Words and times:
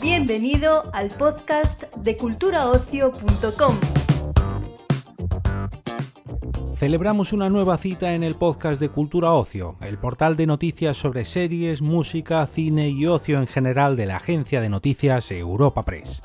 Bienvenido 0.00 0.90
al 0.92 1.08
podcast 1.08 1.84
de 1.96 2.16
culturaocio.com. 2.16 3.76
Celebramos 6.76 7.32
una 7.32 7.48
nueva 7.48 7.78
cita 7.78 8.14
en 8.14 8.22
el 8.22 8.34
podcast 8.34 8.80
de 8.80 8.90
Cultura 8.90 9.32
Ocio, 9.32 9.76
el 9.80 9.98
portal 9.98 10.36
de 10.36 10.46
noticias 10.46 10.96
sobre 10.96 11.24
series, 11.24 11.80
música, 11.80 12.46
cine 12.46 12.90
y 12.90 13.06
ocio 13.06 13.38
en 13.38 13.46
general 13.46 13.96
de 13.96 14.06
la 14.06 14.16
agencia 14.16 14.60
de 14.60 14.68
noticias 14.68 15.30
Europa 15.30 15.84
Press. 15.84 16.20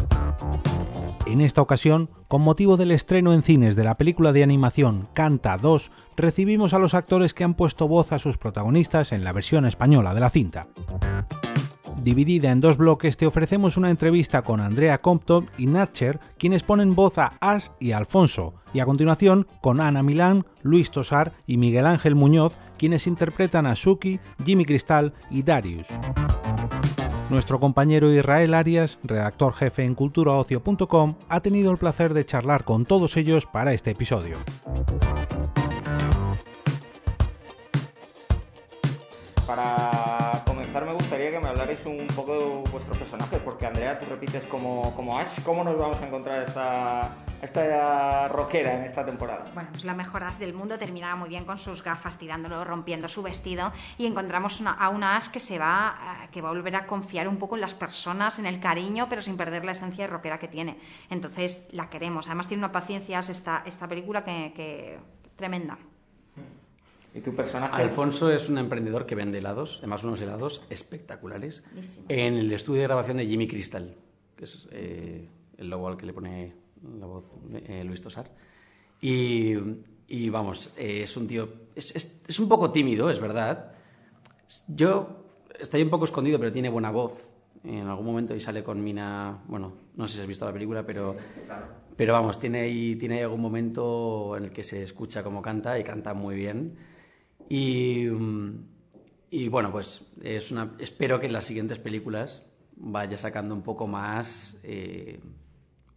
En 1.32 1.40
esta 1.40 1.62
ocasión, 1.62 2.10
con 2.28 2.42
motivo 2.42 2.76
del 2.76 2.92
estreno 2.92 3.34
en 3.34 3.42
cines 3.42 3.78
de 3.78 3.86
la 3.86 3.96
película 3.96 4.34
de 4.34 4.44
animación 4.44 5.08
Canta 5.14 5.58
2, 5.58 5.90
recibimos 6.18 6.74
a 6.74 6.80
los 6.80 6.94
actores 6.94 7.34
que 7.34 7.46
han 7.46 7.54
puesto 7.54 7.88
voz 7.88 8.12
a 8.12 8.20
sus 8.20 8.38
protagonistas 8.38 9.14
en 9.14 9.24
la 9.24 9.32
versión 9.32 9.66
española 9.66 10.14
de 10.14 10.20
la 10.20 10.30
cinta. 10.30 10.68
Dividida 12.04 12.52
en 12.52 12.60
dos 12.60 12.76
bloques, 12.76 13.16
te 13.16 13.28
ofrecemos 13.28 13.78
una 13.78 13.92
entrevista 13.92 14.42
con 14.42 14.60
Andrea 14.60 15.00
Compton 15.00 15.50
y 15.58 15.68
Natcher, 15.68 16.20
quienes 16.38 16.64
ponen 16.64 16.96
voz 16.96 17.18
a 17.18 17.38
Ash 17.40 17.68
y 17.80 17.94
Alfonso, 17.94 18.56
y 18.74 18.82
a 18.82 18.86
continuación 18.86 19.48
con 19.62 19.80
Ana 19.80 20.04
Milán, 20.04 20.46
Luis 20.64 20.92
Tosar 20.92 21.32
y 21.48 21.56
Miguel 21.56 21.86
Ángel 21.86 22.16
Muñoz, 22.16 22.58
quienes 22.78 23.08
interpretan 23.08 23.68
a 23.68 23.78
Suki, 23.78 24.20
Jimmy 24.44 24.66
Cristal 24.66 25.14
y 25.30 25.44
Darius. 25.44 25.88
Nuestro 27.32 27.62
compañero 27.62 28.12
Israel 28.12 28.54
Arias, 28.54 29.00
redactor 29.04 29.54
jefe 29.54 29.86
en 29.86 29.96
culturaocio.com, 29.96 31.16
ha 31.30 31.40
tenido 31.40 31.72
el 31.72 31.78
placer 31.78 32.14
de 32.14 32.26
charlar 32.26 32.66
con 32.66 32.86
todos 32.86 33.16
ellos 33.16 33.46
para 33.46 33.72
este 33.72 33.92
episodio. 33.92 34.36
Un 41.86 42.08
poco 42.08 42.64
vuestros 42.72 42.98
personajes, 42.98 43.40
porque 43.44 43.66
Andrea, 43.66 44.00
tú 44.00 44.06
repites 44.10 44.44
como, 44.46 44.94
como 44.96 45.18
Ash. 45.18 45.42
¿Cómo 45.44 45.64
nos 45.64 45.78
vamos 45.78 45.98
a 46.02 46.08
encontrar 46.08 46.44
esta, 46.44 47.16
esta 47.42 48.28
rockera 48.28 48.74
en 48.74 48.84
esta 48.84 49.06
temporada? 49.06 49.46
Bueno, 49.54 49.70
pues 49.72 49.84
la 49.86 49.94
mejor 49.94 50.24
Ash 50.24 50.38
del 50.38 50.54
mundo 50.54 50.78
terminaba 50.78 51.16
muy 51.16 51.30
bien 51.30 51.46
con 51.46 51.58
sus 51.58 51.84
gafas, 51.84 52.18
tirándolo, 52.18 52.64
rompiendo 52.64 53.10
su 53.10 53.22
vestido 53.22 53.72
y 53.98 54.06
encontramos 54.06 54.60
una- 54.60 54.74
a 54.74 54.90
una 54.90 55.18
Ash 55.18 55.28
que 55.30 55.40
se 55.40 55.60
va, 55.60 55.96
eh, 56.24 56.28
que 56.32 56.42
va 56.42 56.50
a 56.50 56.52
volver 56.54 56.76
a 56.76 56.86
confiar 56.86 57.28
un 57.28 57.38
poco 57.38 57.56
en 57.56 57.62
las 57.62 57.74
personas, 57.74 58.40
en 58.40 58.46
el 58.46 58.60
cariño, 58.60 59.08
pero 59.10 59.22
sin 59.22 59.38
perder 59.38 59.66
la 59.66 59.72
esencia 59.74 60.06
de 60.06 60.12
rockera 60.12 60.40
que 60.40 60.48
tiene. 60.48 60.78
Entonces 61.10 61.68
la 61.72 61.90
queremos. 61.90 62.28
Además 62.28 62.48
tiene 62.48 62.64
una 62.64 62.72
paciencia 62.72 63.20
Ash, 63.20 63.30
esta, 63.30 63.64
esta 63.66 63.88
película 63.88 64.24
que, 64.24 64.54
que 64.56 65.00
tremenda. 65.36 65.78
¿Y 67.14 67.20
tu 67.22 67.36
personaje? 67.36 67.82
Alfonso 67.82 68.32
es 68.32 68.48
un 68.50 68.58
emprendedor 68.58 69.06
que 69.06 69.16
vende 69.16 69.40
helados, 69.40 69.78
además 69.80 70.04
unos 70.04 70.22
helados 70.22 70.62
espectaculares, 70.70 71.64
Buenísimo. 71.72 72.06
en 72.10 72.36
el 72.36 72.52
estudio 72.54 72.82
de 72.82 72.88
grabación 72.88 73.18
de 73.18 73.26
Jimmy 73.28 73.48
Crystal, 73.48 73.94
que 74.36 74.46
es 74.46 74.68
eh, 74.72 75.28
el 75.58 75.70
logo 75.70 75.88
al 75.90 75.98
que 75.98 76.06
le 76.06 76.14
pone 76.14 76.54
la 77.00 77.06
voz 77.06 77.26
eh, 77.54 77.84
Luis 77.84 78.02
Tosar. 78.02 78.32
Y, 79.02 79.56
y 80.08 80.30
vamos, 80.30 80.70
eh, 80.78 81.02
es 81.04 81.18
un 81.18 81.28
tío, 81.28 81.50
es, 81.76 81.94
es- 81.96 82.22
es 82.28 82.40
un 82.40 82.48
poco 82.48 82.72
tímido, 82.72 83.10
es 83.10 83.20
verdad. 83.20 83.74
Yo 84.68 85.26
estoy 85.60 85.82
un 85.82 85.90
poco 85.90 86.06
escondido, 86.06 86.40
pero 86.40 86.52
tiene 86.52 86.70
buena 86.70 86.92
voz. 86.92 87.28
En 87.64 87.88
algún 87.88 88.06
momento 88.08 88.36
y 88.36 88.42
sale 88.42 88.64
con 88.64 88.84
Mina, 88.84 89.44
bueno, 89.48 89.74
no 89.96 90.08
sé 90.08 90.16
si 90.16 90.22
has 90.22 90.28
visto 90.28 90.46
la 90.46 90.54
película, 90.54 90.84
pero, 90.84 91.16
pero 91.96 92.14
vamos, 92.14 92.40
tiene 92.40 92.62
ahí, 92.62 92.96
tiene 92.96 93.18
ahí 93.18 93.22
algún 93.22 93.42
momento 93.42 94.36
en 94.36 94.46
el 94.46 94.52
que 94.52 94.64
se 94.64 94.82
escucha 94.82 95.22
cómo 95.24 95.42
canta 95.44 95.78
y 95.78 95.84
canta 95.84 96.14
muy 96.16 96.36
bien. 96.36 96.76
Y, 97.54 98.06
mm, 98.10 98.66
y 99.30 99.50
bueno, 99.50 99.72
pues 99.74 100.06
es 100.24 100.52
una, 100.52 100.72
espero 100.80 101.20
que 101.20 101.26
en 101.26 101.34
las 101.34 101.44
siguientes 101.44 101.80
películas 101.80 102.44
vaya 102.78 103.18
sacando 103.18 103.54
un 103.54 103.62
poco 103.62 103.88
más 103.88 104.58
eh, 104.64 105.20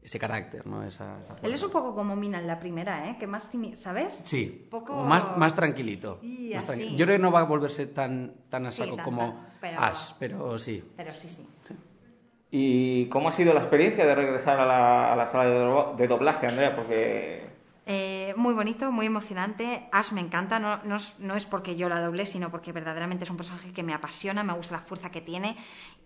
ese 0.02 0.18
carácter, 0.18 0.66
¿no? 0.66 0.82
Esa, 0.82 1.20
esa 1.20 1.36
Él 1.42 1.54
es 1.54 1.62
un 1.62 1.70
poco 1.70 1.94
como 1.94 2.16
Mina 2.16 2.40
en 2.40 2.48
la 2.48 2.58
primera, 2.58 3.08
¿eh? 3.08 3.16
Que 3.20 3.28
más 3.28 3.50
¿sabes? 3.76 4.20
Sí, 4.24 4.66
Poco- 4.68 5.04
más, 5.04 5.36
más 5.38 5.54
tranquilito. 5.54 6.18
Y 6.22 6.50
más 6.56 6.68
así. 6.68 6.82
tranqui- 6.82 6.96
Yo 6.96 7.06
creo 7.06 7.18
que 7.18 7.22
no 7.22 7.30
va 7.30 7.40
a 7.40 7.44
volverse 7.44 7.86
tan, 7.86 8.34
tan 8.48 8.66
a 8.66 8.70
Sí, 8.72 8.82
saco 8.82 8.96
tan- 8.96 9.04
como 9.04 9.44
pero- 9.60 9.78
Ash, 9.80 10.10
pero 10.18 10.58
sí. 10.58 10.82
Pero 10.96 11.12
sí, 11.12 11.28
sí. 11.28 11.46
¿Y 12.50 13.06
cómo 13.06 13.28
ha 13.28 13.32
sido 13.32 13.54
la 13.54 13.60
experiencia 13.60 14.04
de 14.06 14.14
regresar 14.14 14.58
a 14.60 14.66
la, 14.66 15.12
a 15.12 15.16
la 15.16 15.26
sala 15.28 15.44
de, 15.46 15.58
do- 15.58 15.94
de 15.96 16.06
doblaje, 16.08 16.46
Andrea? 16.46 16.74
Porque 16.76 17.43
Eh, 17.86 18.32
muy 18.36 18.54
bonito, 18.54 18.90
muy 18.90 19.06
emocionante. 19.06 19.88
Ash 19.92 20.12
me 20.12 20.20
encanta, 20.20 20.58
no, 20.58 20.96
es 21.36 21.46
porque 21.46 21.76
yo 21.76 21.88
la 21.88 22.00
doble, 22.00 22.24
sino 22.26 22.50
porque 22.50 22.72
verdaderamente 22.72 23.24
es 23.24 23.30
un 23.30 23.36
personaje 23.36 23.72
que 23.72 23.82
me 23.82 23.92
apasiona, 23.92 24.42
me 24.42 24.54
gusta 24.54 24.76
la 24.76 24.80
fuerza 24.80 25.10
que 25.10 25.20
tiene. 25.20 25.56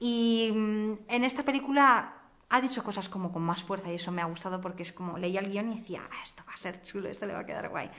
Y 0.00 0.50
mm, 0.54 0.92
en 1.08 1.24
esta 1.24 1.44
película 1.44 2.14
ha 2.50 2.60
dicho 2.60 2.82
cosas 2.82 3.08
como 3.08 3.30
con 3.32 3.42
más 3.42 3.62
fuerza 3.62 3.92
y 3.92 3.96
eso 3.96 4.10
me 4.10 4.22
ha 4.22 4.24
gustado 4.24 4.60
porque 4.60 4.82
es 4.82 4.92
como 4.92 5.18
leía 5.18 5.40
el 5.40 5.50
guion 5.50 5.72
y 5.72 5.80
decía, 5.80 6.00
"Ah, 6.10 6.16
esto 6.24 6.42
va 6.48 6.54
a 6.54 6.56
ser 6.56 6.80
chulo, 6.82 7.08
esto 7.08 7.26
le 7.26 7.34
va 7.34 7.40
a 7.40 7.46
quedar 7.46 7.68
guay. 7.68 7.90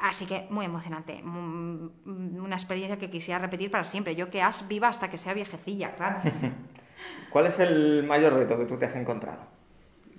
Así 0.00 0.26
que 0.26 0.46
muy 0.50 0.64
emocionante, 0.64 1.20
Mm, 1.22 1.90
mm, 2.04 2.42
una 2.42 2.56
experiencia 2.56 2.98
que 2.98 3.10
quisiera 3.10 3.38
repetir 3.38 3.70
para 3.70 3.84
siempre. 3.84 4.16
Yo 4.16 4.30
que 4.30 4.42
Ash 4.42 4.66
viva 4.66 4.88
hasta 4.88 5.10
que 5.10 5.18
sea 5.18 5.34
viejecilla, 5.34 5.94
claro. 5.94 6.18
¿cuál 7.30 7.46
es 7.46 7.58
el 7.60 8.02
mayor 8.04 8.32
reto 8.34 8.58
que 8.58 8.64
tú 8.64 8.76
te 8.78 8.86
has 8.86 8.96
encontrado? 8.96 9.61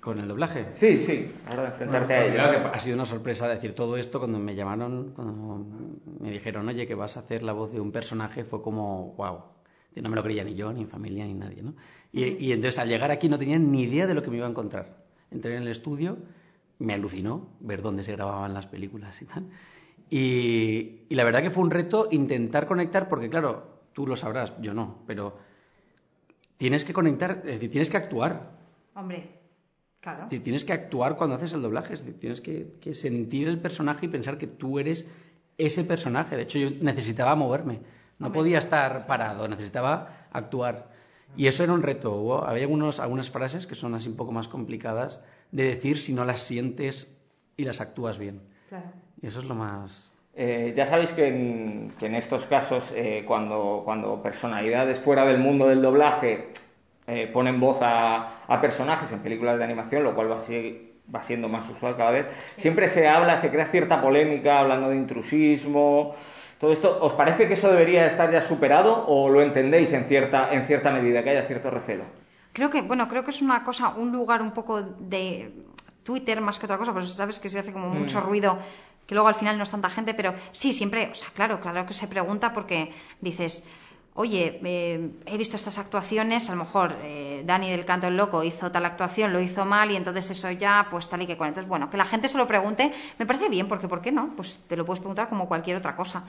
Con 0.04 0.18
el 0.18 0.28
doblaje. 0.28 0.66
Sí, 0.74 0.98
sí, 0.98 1.32
ahora 1.48 1.68
enfrentarte 1.68 2.12
a 2.12 2.24
ello. 2.26 2.34
Claro 2.34 2.70
que 2.70 2.76
ha 2.76 2.78
sido 2.78 2.94
una 2.94 3.06
sorpresa 3.06 3.48
decir 3.48 3.74
todo 3.74 3.96
esto 3.96 4.18
cuando 4.18 4.38
me 4.38 4.54
llamaron, 4.54 5.12
cuando 5.14 5.64
me 6.20 6.30
dijeron, 6.30 6.68
oye, 6.68 6.86
que 6.86 6.94
vas 6.94 7.16
a 7.16 7.20
hacer 7.20 7.42
la 7.42 7.54
voz 7.54 7.72
de 7.72 7.80
un 7.80 7.90
personaje, 7.90 8.44
fue 8.44 8.60
como, 8.60 9.14
wow. 9.16 9.38
No 9.94 10.10
me 10.10 10.16
lo 10.16 10.22
creía 10.22 10.44
ni 10.44 10.54
yo, 10.54 10.70
ni 10.74 10.80
mi 10.80 10.86
familia, 10.90 11.24
ni 11.24 11.32
nadie, 11.32 11.62
¿no? 11.62 11.74
Y, 12.12 12.24
y 12.24 12.52
entonces 12.52 12.78
al 12.80 12.88
llegar 12.88 13.10
aquí 13.10 13.30
no 13.30 13.38
tenía 13.38 13.58
ni 13.58 13.84
idea 13.84 14.06
de 14.06 14.12
lo 14.12 14.22
que 14.22 14.28
me 14.28 14.36
iba 14.36 14.46
a 14.46 14.50
encontrar. 14.50 15.04
Entré 15.30 15.56
en 15.56 15.62
el 15.62 15.68
estudio, 15.68 16.18
me 16.80 16.92
alucinó 16.92 17.48
ver 17.60 17.80
dónde 17.80 18.04
se 18.04 18.12
grababan 18.12 18.52
las 18.52 18.66
películas 18.66 19.22
y 19.22 19.24
tal. 19.24 19.48
Y, 20.10 21.06
y 21.08 21.14
la 21.14 21.24
verdad 21.24 21.40
que 21.40 21.48
fue 21.48 21.62
un 21.62 21.70
reto 21.70 22.08
intentar 22.10 22.66
conectar, 22.66 23.08
porque 23.08 23.30
claro, 23.30 23.80
tú 23.94 24.06
lo 24.06 24.16
sabrás, 24.16 24.52
yo 24.60 24.74
no, 24.74 24.98
pero 25.06 25.38
tienes 26.58 26.84
que 26.84 26.92
conectar, 26.92 27.38
es 27.46 27.54
decir, 27.54 27.70
tienes 27.70 27.88
que 27.88 27.96
actuar. 27.96 28.50
Hombre, 28.94 29.43
claro. 30.04 30.26
Tienes 30.28 30.64
que 30.64 30.72
actuar 30.72 31.16
cuando 31.16 31.34
haces 31.36 31.52
el 31.54 31.62
doblaje, 31.62 31.96
tienes 31.96 32.40
que, 32.40 32.74
que 32.80 32.94
sentir 32.94 33.48
el 33.48 33.58
personaje 33.58 34.06
y 34.06 34.08
pensar 34.08 34.38
que 34.38 34.46
tú 34.46 34.78
eres 34.78 35.08
ese 35.58 35.82
personaje. 35.84 36.36
De 36.36 36.42
hecho, 36.42 36.58
yo 36.58 36.70
necesitaba 36.80 37.34
moverme, 37.34 37.80
no 38.18 38.30
podía 38.32 38.58
estar 38.58 39.06
parado, 39.06 39.48
necesitaba 39.48 40.26
actuar. 40.30 40.90
Y 41.36 41.46
eso 41.48 41.64
era 41.64 41.72
un 41.72 41.82
reto. 41.82 42.12
Hubo- 42.14 42.44
había 42.46 42.62
algunos, 42.64 43.00
algunas 43.00 43.30
frases 43.30 43.66
que 43.66 43.74
son 43.74 43.94
así 43.94 44.08
un 44.08 44.16
poco 44.16 44.30
más 44.30 44.46
complicadas 44.46 45.20
de 45.50 45.64
decir 45.64 45.98
si 45.98 46.12
no 46.12 46.24
las 46.24 46.40
sientes 46.40 47.16
y 47.56 47.64
las 47.64 47.80
actúas 47.80 48.18
bien. 48.18 48.40
Claro. 48.68 48.86
Y 49.22 49.26
eso 49.26 49.40
es 49.40 49.46
lo 49.46 49.54
más... 49.54 50.12
Eh, 50.36 50.74
ya 50.76 50.86
sabéis 50.88 51.12
que 51.12 51.28
en, 51.28 51.92
que 51.98 52.06
en 52.06 52.16
estos 52.16 52.46
casos, 52.46 52.90
eh, 52.94 53.22
cuando, 53.26 53.82
cuando 53.84 54.20
personalidades 54.20 54.98
fuera 54.98 55.24
del 55.24 55.38
mundo 55.38 55.68
del 55.68 55.80
doblaje 55.80 56.48
eh, 57.06 57.28
ponen 57.32 57.60
voz 57.60 57.78
a, 57.82 58.44
a 58.46 58.60
personajes 58.60 59.10
en 59.12 59.20
películas 59.20 59.58
de 59.58 59.64
animación, 59.64 60.02
lo 60.04 60.14
cual 60.14 60.30
va, 60.30 60.36
a 60.36 60.40
ser- 60.40 60.94
va 61.14 61.22
siendo 61.22 61.48
más 61.48 61.68
usual 61.68 61.96
cada 61.96 62.10
vez, 62.10 62.26
siempre 62.56 62.88
se 62.88 63.06
habla, 63.08 63.36
se 63.38 63.50
crea 63.50 63.66
cierta 63.66 64.00
polémica 64.00 64.60
hablando 64.60 64.88
de 64.88 64.96
intrusismo. 64.96 66.14
Todo 66.58 66.72
esto, 66.72 66.98
¿os 67.02 67.12
parece 67.12 67.46
que 67.46 67.54
eso 67.54 67.68
debería 67.68 68.06
estar 68.06 68.30
ya 68.32 68.40
superado 68.40 69.04
o 69.06 69.28
lo 69.28 69.42
entendéis 69.42 69.92
en 69.92 70.04
cierta, 70.04 70.52
en 70.54 70.64
cierta 70.64 70.90
medida, 70.90 71.22
que 71.22 71.30
haya 71.30 71.42
cierto 71.46 71.70
recelo? 71.70 72.04
Creo 72.54 72.70
que, 72.70 72.80
bueno, 72.82 73.08
creo 73.08 73.24
que 73.24 73.30
es 73.32 73.42
una 73.42 73.64
cosa, 73.64 73.88
un 73.90 74.12
lugar 74.12 74.40
un 74.40 74.52
poco 74.52 74.80
de 74.80 75.52
Twitter 76.04 76.40
más 76.40 76.58
que 76.58 76.66
otra 76.66 76.78
cosa, 76.78 76.92
pues 76.92 77.12
sabes 77.12 77.38
que 77.38 77.48
se 77.48 77.58
hace 77.58 77.72
como 77.72 77.88
mucho 77.88 78.20
ruido, 78.20 78.56
que 79.06 79.14
luego 79.14 79.28
al 79.28 79.34
final 79.34 79.58
no 79.58 79.64
es 79.64 79.70
tanta 79.70 79.90
gente, 79.90 80.14
pero 80.14 80.32
sí, 80.52 80.72
siempre, 80.72 81.10
o 81.10 81.14
sea, 81.14 81.28
claro, 81.34 81.60
claro 81.60 81.84
que 81.84 81.92
se 81.92 82.06
pregunta 82.06 82.52
porque 82.54 82.92
dices, 83.20 83.66
oye, 84.14 84.60
eh, 84.64 85.10
he 85.26 85.36
visto 85.36 85.56
estas 85.56 85.78
actuaciones, 85.78 86.48
a 86.48 86.52
lo 86.52 86.64
mejor 86.64 86.96
eh, 87.02 87.42
Dani 87.44 87.70
del 87.70 87.84
Canto 87.84 88.06
del 88.06 88.16
Loco 88.16 88.44
hizo 88.44 88.70
tal 88.70 88.86
actuación, 88.86 89.32
lo 89.32 89.40
hizo 89.40 89.64
mal 89.64 89.90
y 89.90 89.96
entonces 89.96 90.30
eso 90.30 90.50
ya, 90.52 90.86
pues 90.90 91.08
tal 91.08 91.22
y 91.22 91.26
que 91.26 91.36
cual. 91.36 91.48
Entonces, 91.48 91.68
bueno, 91.68 91.90
que 91.90 91.96
la 91.96 92.04
gente 92.04 92.28
se 92.28 92.38
lo 92.38 92.46
pregunte, 92.46 92.92
me 93.18 93.26
parece 93.26 93.48
bien, 93.48 93.66
porque 93.68 93.88
¿por 93.88 94.00
qué 94.00 94.12
no? 94.12 94.34
Pues 94.36 94.60
te 94.68 94.76
lo 94.76 94.84
puedes 94.86 95.00
preguntar 95.00 95.28
como 95.28 95.48
cualquier 95.48 95.76
otra 95.76 95.96
cosa. 95.96 96.24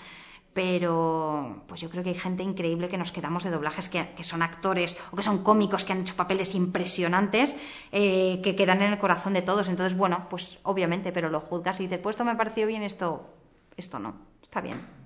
Pero 0.54 1.64
pues 1.68 1.82
yo 1.82 1.90
creo 1.90 2.02
que 2.02 2.12
hay 2.12 2.16
gente 2.16 2.42
increíble 2.42 2.88
que 2.88 2.98
nos 2.98 3.12
quedamos 3.12 3.44
de 3.44 3.52
doblajes 3.52 3.90
que, 3.90 4.14
que 4.16 4.24
son 4.24 4.42
actores 4.42 4.98
o 5.12 5.16
que 5.18 5.22
son 5.22 5.44
cómicos 5.44 5.84
que 5.84 5.92
han 5.92 6.00
hecho 6.00 6.16
papeles 6.16 6.56
impresionantes 6.56 7.58
eh, 7.92 8.40
que 8.42 8.56
quedan 8.56 8.82
en 8.82 8.94
el 8.94 8.98
corazón 8.98 9.34
de 9.34 9.42
todos. 9.42 9.68
Entonces, 9.68 9.98
bueno, 9.98 10.28
pues 10.30 10.58
obviamente, 10.64 11.12
pero 11.12 11.30
lo 11.30 11.42
juzgas 11.42 11.82
y 11.82 11.84
dices, 11.84 12.00
pues 12.00 12.14
esto 12.14 12.24
me 12.24 12.38
pareció 12.38 12.68
bien, 12.68 12.84
esto, 12.84 13.28
esto 13.76 14.00
no, 14.00 14.16
está 14.42 14.62
bien. 14.62 15.05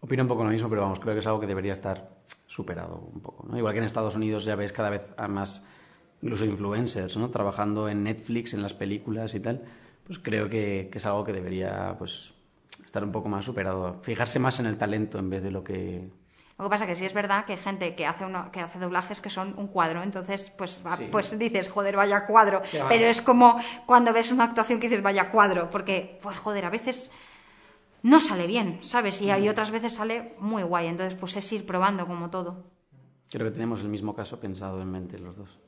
Opino 0.00 0.22
un 0.22 0.28
poco 0.28 0.44
lo 0.44 0.50
mismo, 0.50 0.68
pero 0.68 0.82
vamos, 0.82 1.00
creo 1.00 1.14
que 1.14 1.20
es 1.20 1.26
algo 1.26 1.40
que 1.40 1.46
debería 1.46 1.72
estar 1.72 2.08
superado 2.46 3.08
un 3.12 3.20
poco. 3.20 3.46
¿no? 3.48 3.58
Igual 3.58 3.72
que 3.74 3.78
en 3.78 3.84
Estados 3.84 4.14
Unidos 4.16 4.44
ya 4.44 4.54
ves 4.56 4.72
cada 4.72 4.90
vez 4.90 5.12
a 5.16 5.28
más, 5.28 5.64
incluso 6.22 6.44
influencers, 6.44 7.16
¿no? 7.16 7.30
trabajando 7.30 7.88
en 7.88 8.04
Netflix, 8.04 8.54
en 8.54 8.62
las 8.62 8.74
películas 8.74 9.34
y 9.34 9.40
tal, 9.40 9.64
pues 10.06 10.18
creo 10.20 10.48
que, 10.48 10.88
que 10.90 10.98
es 10.98 11.06
algo 11.06 11.24
que 11.24 11.32
debería, 11.32 11.96
pues, 11.98 12.32
estar 12.84 13.02
un 13.04 13.12
poco 13.12 13.28
más 13.28 13.44
superado, 13.44 13.98
fijarse 14.02 14.38
más 14.38 14.60
en 14.60 14.66
el 14.66 14.76
talento 14.78 15.18
en 15.18 15.30
vez 15.30 15.42
de 15.42 15.50
lo 15.50 15.62
que 15.64 16.08
lo 16.58 16.64
que 16.64 16.70
pasa 16.70 16.86
que 16.86 16.96
sí 16.96 17.04
es 17.04 17.14
verdad 17.14 17.44
que 17.44 17.52
hay 17.52 17.58
gente 17.58 17.94
que 17.94 18.04
hace 18.04 18.24
uno, 18.24 18.50
que 18.50 18.58
hace 18.60 18.80
doblajes 18.80 19.20
que 19.20 19.30
son 19.30 19.54
un 19.58 19.68
cuadro, 19.68 20.02
entonces 20.02 20.50
pues 20.58 20.82
Sí. 20.96 21.08
pues 21.12 21.38
dices, 21.38 21.68
joder, 21.68 21.94
vaya 21.94 22.26
cuadro. 22.26 22.62
Pero 22.88 23.04
es 23.06 23.22
como 23.22 23.60
cuando 23.86 24.12
ves 24.12 24.32
una 24.32 24.42
actuación 24.42 24.80
que 24.80 24.88
dices, 24.88 25.00
vaya 25.00 25.30
cuadro, 25.30 25.70
porque 25.70 26.18
pues 26.20 26.36
joder, 26.36 26.64
a 26.64 26.70
veces 26.70 27.12
no 28.02 28.20
sale 28.20 28.46
bien, 28.46 28.78
¿sabes? 28.82 29.20
Y 29.22 29.26
Mm. 29.26 29.30
hay 29.30 29.48
otras 29.48 29.70
veces 29.70 29.94
sale 29.94 30.34
muy 30.38 30.62
guay, 30.62 30.86
entonces 30.86 31.18
pues 31.18 31.36
es 31.36 31.52
ir 31.52 31.66
probando 31.66 32.06
como 32.06 32.30
todo. 32.30 32.64
creo 33.30 33.46
que 33.46 33.52
tenemos 33.52 33.80
el 33.82 33.88
mismo 33.88 34.14
caso 34.14 34.40
pensado 34.40 34.80
en 34.80 34.90
mente 34.90 35.18
los 35.18 35.36
dos. 35.36 35.58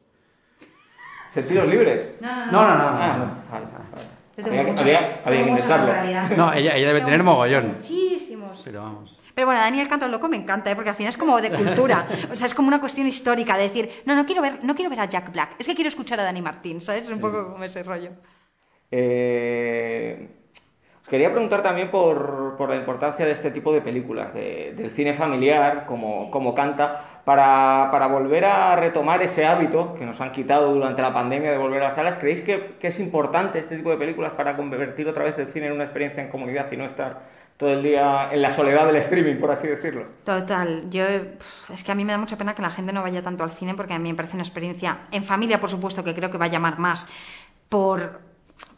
¿Sentidos 1.34 1.68
libres? 1.68 2.14
No, 2.20 2.46
no, 2.50 2.52
no, 2.76 2.76
no. 2.76 2.90
no. 2.90 2.98
Vale, 3.50 3.66
vale. 3.66 3.66
Yo 4.36 4.44
tengo 4.44 4.48
Había, 4.48 4.64
que- 4.64 4.70
muchos- 4.70 4.80
había- 4.80 4.98
tengo 5.00 5.20
había 5.26 5.44
que 5.44 5.50
muchos 5.50 5.64
en 5.66 5.70
intentarlo. 5.70 5.92
realidad. 5.92 6.30
No, 6.36 6.52
ella, 6.52 6.76
ella 6.76 6.86
debe 6.86 6.98
Tengo 7.00 7.04
tener 7.06 7.22
mogollón. 7.22 7.66
Muchísimos. 7.74 8.60
Pero 8.64 8.82
vamos. 8.82 9.16
Pero 9.34 9.46
bueno, 9.46 9.60
Daniel 9.60 9.88
Canto 9.88 10.08
Loco 10.08 10.28
me 10.28 10.36
encanta, 10.38 10.70
¿eh? 10.70 10.74
porque 10.74 10.90
al 10.90 10.96
final 10.96 11.10
es 11.10 11.16
como 11.18 11.40
de 11.40 11.50
cultura. 11.50 12.06
O 12.32 12.34
sea, 12.34 12.46
es 12.46 12.54
como 12.54 12.68
una 12.68 12.80
cuestión 12.80 13.06
histórica 13.06 13.56
de 13.56 13.64
decir, 13.64 13.90
no, 14.06 14.14
no 14.16 14.24
quiero 14.26 14.42
ver, 14.42 14.58
no 14.64 14.74
quiero 14.74 14.90
ver 14.90 15.00
a 15.00 15.04
Jack 15.04 15.30
Black, 15.32 15.54
es 15.58 15.66
que 15.66 15.74
quiero 15.74 15.88
escuchar 15.88 16.18
a 16.20 16.24
Dani 16.24 16.40
Martín, 16.42 16.80
¿sabes? 16.80 17.04
Es 17.04 17.10
un 17.10 17.20
poco 17.20 17.52
como 17.52 17.62
ese 17.64 17.82
rollo. 17.82 18.10
Eh, 18.90 20.28
quería 21.10 21.30
preguntar 21.30 21.62
también 21.62 21.90
por, 21.90 22.54
por 22.56 22.70
la 22.70 22.76
importancia 22.76 23.26
de 23.26 23.32
este 23.32 23.50
tipo 23.50 23.72
de 23.72 23.82
películas, 23.82 24.32
de- 24.32 24.72
del 24.76 24.90
cine 24.92 25.12
familiar, 25.12 25.84
como, 25.86 26.30
como 26.30 26.54
canta, 26.54 27.04
para, 27.24 27.88
para 27.92 28.06
volver 28.06 28.44
a 28.46 28.76
retomar 28.76 29.20
ese 29.22 29.44
hábito 29.44 29.94
que 29.94 30.06
nos 30.06 30.20
han 30.20 30.32
quitado 30.32 30.72
durante 30.72 31.02
la 31.02 31.12
pandemia 31.12 31.50
de 31.52 31.58
volver 31.58 31.82
a 31.82 31.86
las 31.86 31.96
salas. 31.96 32.16
¿Creéis 32.16 32.42
que, 32.42 32.76
que 32.80 32.88
es 32.88 32.98
importante 33.00 33.58
este 33.58 33.76
tipo 33.76 33.90
de 33.90 33.96
películas 33.98 34.32
para 34.32 34.56
convertir 34.56 35.06
otra 35.08 35.24
vez 35.24 35.36
el 35.38 35.48
cine 35.48 35.66
en 35.66 35.72
una 35.72 35.84
experiencia 35.84 36.22
en 36.22 36.30
comunidad 36.30 36.70
y 36.72 36.76
no 36.76 36.84
estar 36.86 37.40
todo 37.58 37.74
el 37.74 37.82
día 37.82 38.30
en 38.32 38.40
la 38.40 38.52
soledad 38.52 38.86
del 38.86 38.96
streaming, 38.96 39.36
por 39.36 39.50
así 39.50 39.66
decirlo? 39.66 40.04
Total, 40.24 40.84
yo 40.88 41.04
es 41.70 41.84
que 41.84 41.92
a 41.92 41.94
mí 41.94 42.06
me 42.06 42.12
da 42.12 42.18
mucha 42.18 42.38
pena 42.38 42.54
que 42.54 42.62
la 42.62 42.70
gente 42.70 42.90
no 42.90 43.02
vaya 43.02 43.20
tanto 43.20 43.44
al 43.44 43.50
cine 43.50 43.74
porque 43.74 43.92
a 43.92 43.98
mí 43.98 44.08
me 44.08 44.14
parece 44.14 44.34
una 44.36 44.44
experiencia 44.44 45.00
en 45.12 45.24
familia, 45.24 45.60
por 45.60 45.68
supuesto, 45.68 46.02
que 46.02 46.14
creo 46.14 46.30
que 46.30 46.38
va 46.38 46.46
a 46.46 46.48
llamar 46.48 46.78
más 46.78 47.06
por 47.68 48.29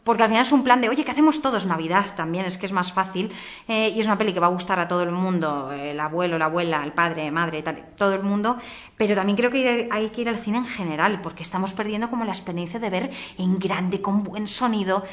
porque 0.03 0.23
al 0.23 0.29
final 0.29 0.43
es 0.43 0.51
un 0.51 0.63
plan 0.63 0.81
de, 0.81 0.89
oye, 0.89 1.05
¿qué 1.05 1.11
hacemos 1.11 1.41
todos? 1.41 1.65
Navidad 1.65 2.05
también, 2.15 2.45
es 2.45 2.57
que 2.57 2.65
es 2.65 2.71
más 2.71 2.91
fácil. 2.91 3.31
eh, 3.67 3.89
y 3.95 3.99
es 3.99 4.05
una 4.05 4.17
peli 4.17 4.33
que 4.33 4.39
va 4.39 4.47
a 4.47 4.49
gustar 4.49 4.79
a 4.79 4.87
todo 4.87 5.03
el 5.03 5.11
mundo, 5.11 5.71
el 5.71 5.99
abuelo, 5.99 6.37
la 6.37 6.45
abuela, 6.45 6.83
el 6.83 6.91
padre, 6.91 7.31
madre, 7.31 7.61
tal, 7.61 7.85
todo 7.95 8.13
el 8.13 8.23
mundo. 8.23 8.57
Pero 8.97 9.15
también 9.15 9.37
creo 9.37 9.51
que 9.51 9.87
hay 9.91 10.09
que 10.09 10.21
ir 10.21 10.29
al 10.29 10.37
cine 10.37 10.57
en 10.57 10.65
general, 10.65 11.21
porque 11.21 11.43
estamos 11.43 11.73
perdiendo 11.73 12.09
como 12.09 12.25
la 12.25 12.31
experiencia 12.31 12.79
de 12.79 12.89
ver 12.89 13.11
en 13.37 13.59
grande, 13.59 14.01
con 14.01 14.23
buen 14.23 14.47
sonido. 14.47 15.03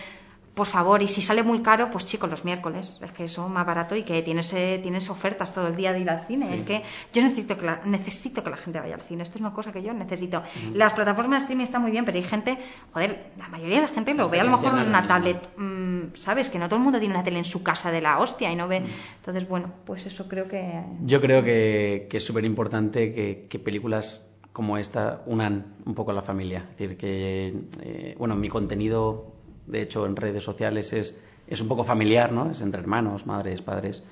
Por 0.60 0.66
favor, 0.66 1.02
y 1.02 1.08
si 1.08 1.22
sale 1.22 1.42
muy 1.42 1.60
caro, 1.60 1.90
pues 1.90 2.04
chicos, 2.04 2.28
los 2.28 2.44
miércoles, 2.44 2.98
es 3.00 3.12
que 3.12 3.24
eso 3.24 3.48
más 3.48 3.64
barato 3.64 3.96
y 3.96 4.02
que 4.02 4.20
tienes, 4.20 4.52
eh, 4.52 4.78
tienes 4.82 5.08
ofertas 5.08 5.54
todo 5.54 5.68
el 5.68 5.74
día 5.74 5.90
de 5.94 6.00
ir 6.00 6.10
al 6.10 6.20
cine. 6.26 6.54
Es 6.54 6.64
que 6.64 6.82
yo 7.14 7.22
necesito 7.22 7.56
que, 7.56 7.64
la, 7.64 7.80
necesito 7.86 8.44
que 8.44 8.50
la 8.50 8.58
gente 8.58 8.78
vaya 8.78 8.96
al 8.96 9.00
cine, 9.00 9.22
esto 9.22 9.38
es 9.38 9.40
una 9.40 9.54
cosa 9.54 9.72
que 9.72 9.82
yo 9.82 9.94
necesito. 9.94 10.42
Las 10.74 10.92
plataformas 10.92 11.38
de 11.38 11.44
streaming 11.44 11.64
están 11.64 11.80
muy 11.80 11.90
bien, 11.90 12.04
pero 12.04 12.18
hay 12.18 12.24
gente, 12.24 12.58
joder, 12.92 13.30
la 13.38 13.48
mayoría 13.48 13.76
de 13.76 13.82
la 13.84 13.88
gente 13.88 14.12
lo 14.12 14.28
ve 14.28 14.40
a 14.40 14.44
lo 14.44 14.50
mejor 14.50 14.78
en 14.78 14.88
una 14.88 15.06
tablet, 15.06 15.48
mm, 15.56 16.14
¿sabes? 16.14 16.50
Que 16.50 16.58
no 16.58 16.68
todo 16.68 16.76
el 16.76 16.82
mundo 16.82 16.98
tiene 16.98 17.14
una 17.14 17.24
tele 17.24 17.38
en 17.38 17.46
su 17.46 17.62
casa 17.62 17.90
de 17.90 18.02
la 18.02 18.18
hostia 18.18 18.52
y 18.52 18.56
no 18.56 18.68
ve. 18.68 18.82
Entonces, 19.16 19.48
bueno, 19.48 19.72
pues 19.86 20.04
eso 20.04 20.28
creo 20.28 20.46
que. 20.46 20.82
Yo 21.06 21.22
creo 21.22 21.42
que, 21.42 22.06
que 22.10 22.18
es 22.18 22.26
súper 22.26 22.44
importante 22.44 23.14
que, 23.14 23.46
que 23.48 23.58
películas 23.58 24.26
como 24.52 24.76
esta 24.76 25.22
unan 25.26 25.76
un 25.86 25.94
poco 25.94 26.10
a 26.10 26.14
la 26.14 26.22
familia. 26.22 26.66
Es 26.72 26.78
decir, 26.78 26.96
que, 26.96 27.54
eh, 27.80 28.14
bueno, 28.18 28.36
mi 28.36 28.48
contenido, 28.48 29.39
de 29.70 29.82
hecho, 29.82 30.06
en 30.06 30.16
redes 30.16 30.42
sociales 30.42 30.92
es, 30.92 31.18
es 31.46 31.60
un 31.60 31.68
poco 31.68 31.84
familiar, 31.84 32.32
¿no? 32.32 32.50
Es 32.50 32.60
entre 32.60 32.80
hermanos, 32.80 33.26
madres, 33.26 33.62
padres. 33.62 34.04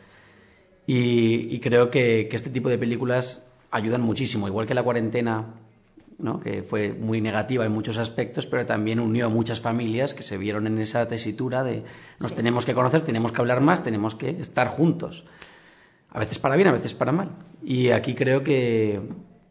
Y, 0.87 1.55
y 1.55 1.60
creo 1.60 1.90
que, 1.90 2.28
que 2.31 2.37
este 2.37 2.50
tipo 2.50 2.69
de 2.69 2.78
películas 2.78 3.44
ayudan 3.70 4.00
muchísimo, 4.00 4.49
igual 4.49 4.66
que 4.66 4.75
la 4.75 4.82
cuarentena, 4.82 5.55
¿no? 6.19 6.40
que 6.40 6.62
fue 6.62 6.93
muy 6.93 7.20
negativa 7.20 7.64
en 7.64 7.72
muchos 7.72 7.96
aspectos, 7.99 8.46
pero 8.46 8.66
también 8.66 9.00
unió 9.00 9.26
a 9.26 9.28
muchas 9.28 9.60
familias 9.60 10.14
que 10.14 10.22
se 10.22 10.37
vieron 10.37 10.66
en 10.66 10.78
esa 10.78 11.06
tesitura 11.06 11.62
de 11.62 11.84
nos 12.19 12.34
tenemos 12.34 12.66
que 12.66 12.75
conocer, 12.75 13.02
tenemos 13.02 13.32
que 13.32 13.40
hablar 13.40 13.60
más, 13.60 13.82
tenemos 13.82 14.14
que 14.14 14.31
estar 14.31 14.69
juntos. 14.69 15.25
A 16.10 16.19
veces 16.19 16.38
para 16.38 16.56
bien, 16.56 16.69
a 16.69 16.72
veces 16.72 16.94
para 16.94 17.12
mal. 17.12 17.31
Y 17.62 17.90
aquí 17.90 18.14
creo 18.14 18.43
que, 18.43 19.00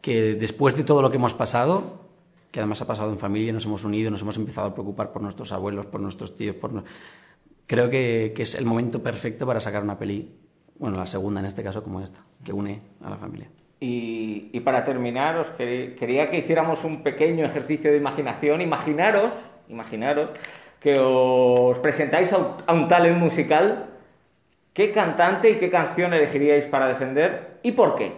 que 0.00 0.34
después 0.34 0.76
de 0.76 0.84
todo 0.84 1.02
lo 1.02 1.10
que 1.10 1.16
hemos 1.16 1.34
pasado, 1.34 2.07
que 2.50 2.60
además 2.60 2.80
ha 2.82 2.86
pasado 2.86 3.10
en 3.10 3.18
familia, 3.18 3.52
nos 3.52 3.64
hemos 3.66 3.84
unido, 3.84 4.10
nos 4.10 4.22
hemos 4.22 4.36
empezado 4.36 4.68
a 4.68 4.74
preocupar 4.74 5.12
por 5.12 5.22
nuestros 5.22 5.52
abuelos, 5.52 5.86
por 5.86 6.00
nuestros 6.00 6.34
tíos, 6.36 6.56
por... 6.56 6.72
no- 6.72 6.84
Creo 7.66 7.90
que, 7.90 8.32
que 8.34 8.42
es 8.44 8.54
el 8.54 8.64
momento 8.64 9.02
perfecto 9.02 9.46
para 9.46 9.60
sacar 9.60 9.82
una 9.82 9.98
peli, 9.98 10.32
bueno, 10.78 10.96
la 10.96 11.04
segunda 11.04 11.40
en 11.40 11.46
este 11.46 11.62
caso 11.62 11.82
como 11.82 12.00
esta, 12.00 12.20
que 12.42 12.50
une 12.52 12.80
a 13.04 13.10
la 13.10 13.16
familia. 13.18 13.48
Y, 13.78 14.48
y 14.52 14.60
para 14.60 14.84
terminar, 14.84 15.36
os 15.36 15.48
quer- 15.58 15.94
quería 15.94 16.30
que 16.30 16.38
hiciéramos 16.38 16.82
un 16.84 17.02
pequeño 17.02 17.44
ejercicio 17.44 17.90
de 17.92 17.98
imaginación. 17.98 18.62
Imaginaros, 18.62 19.34
imaginaros 19.68 20.30
que 20.80 20.96
os 20.98 21.78
presentáis 21.80 22.32
a 22.32 22.38
un, 22.38 22.46
a 22.66 22.72
un 22.72 22.88
talent 22.88 23.18
musical. 23.18 23.90
¿Qué 24.72 24.90
cantante 24.90 25.50
y 25.50 25.56
qué 25.56 25.70
canción 25.70 26.14
elegiríais 26.14 26.64
para 26.66 26.86
defender 26.86 27.58
y 27.62 27.72
por 27.72 27.96
qué? 27.96 28.12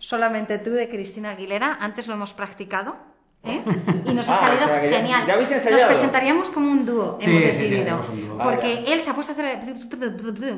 Solamente 0.00 0.58
tú 0.58 0.70
de 0.70 0.88
Cristina 0.88 1.30
Aguilera, 1.30 1.78
antes 1.80 2.08
lo 2.08 2.14
hemos 2.14 2.32
practicado. 2.32 2.96
¿eh? 3.44 3.62
Y 4.04 4.12
nos 4.12 4.28
ha 4.28 4.34
Ah, 4.34 4.36
salido 4.48 4.64
o 4.64 4.68
sea 4.68 4.80
que 4.82 4.90
ya- 4.90 4.96
genial. 4.98 5.26
ya 5.26 5.36
Nos 5.70 5.82
presentaríamos 5.84 6.50
como 6.50 6.70
un 6.72 6.84
dúo, 6.84 7.16
Sí, 7.20 7.30
hemos 7.30 7.42
sí, 7.42 7.52
sí, 7.52 7.62
decidido. 7.70 8.00
porque 8.42 8.74
Vaya. 8.76 8.92
él 8.94 9.00
se 9.00 9.10
ha 9.10 9.14
puesto 9.14 9.32
a 9.32 9.34
hacer 9.34 9.60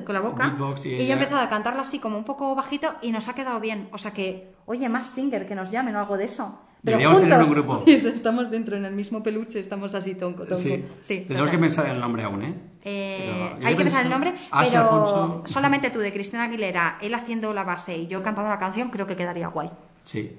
con 0.05 0.15
la 0.15 0.21
boca 0.21 0.49
Beatbox 0.49 0.87
y 0.87 0.95
y 0.95 1.07
yo 1.07 1.11
he 1.11 1.13
empezado 1.13 1.41
a 1.41 1.49
cantarlo 1.49 1.81
así 1.83 1.99
como 1.99 2.17
un 2.19 2.25
poco 2.25 2.55
bajito 2.55 2.95
y 3.03 3.13
nos 3.13 3.29
ha 3.29 3.35
quedado 3.35 3.61
bien. 3.61 3.89
O 3.93 3.99
sea 3.99 4.13
que, 4.13 4.53
oye, 4.67 4.89
más 4.89 5.09
singer 5.09 5.47
que 5.47 5.55
nos 5.55 5.71
llamen 5.71 5.95
o 5.97 6.01
algo 6.01 6.17
de 6.17 6.25
eso. 6.25 6.59
Pero 6.85 6.99
Deberíamos 6.99 7.21
tener 7.21 7.39
juntos. 7.45 7.49
un 7.49 7.55
grupo. 7.55 7.83
Eso, 7.91 8.09
estamos 8.09 8.51
dentro 8.51 8.77
en 8.77 8.85
el 8.85 8.93
mismo 8.93 9.23
peluche, 9.23 9.61
estamos 9.61 9.95
así 9.95 10.17
tonco, 10.17 10.43
tonco. 10.45 10.57
Sí, 10.57 11.25
Tenemos 11.29 11.49
que 11.51 11.59
pensar 11.59 11.87
en 11.87 11.93
el 11.93 12.01
nombre 12.01 12.25
aún, 12.25 12.43
¿eh? 12.43 12.55
Eh, 12.85 13.57
hay 13.65 13.77
que 13.77 13.83
pensar 13.85 14.05
el 14.05 14.11
nombre, 14.11 14.35
Asa, 14.51 14.71
pero 14.71 14.83
Alfonso. 14.83 15.43
solamente 15.47 15.91
tú 15.91 16.01
de 16.01 16.13
Cristina 16.13 16.45
Aguilera, 16.45 16.99
él 17.01 17.15
haciendo 17.15 17.53
la 17.55 17.63
base 17.63 17.97
y 17.97 18.07
yo 18.09 18.23
cantando 18.23 18.51
la 18.51 18.59
canción, 18.59 18.91
creo 18.91 19.07
que 19.07 19.17
quedaría 19.17 19.47
guay. 19.49 19.71
Sí, 20.05 20.37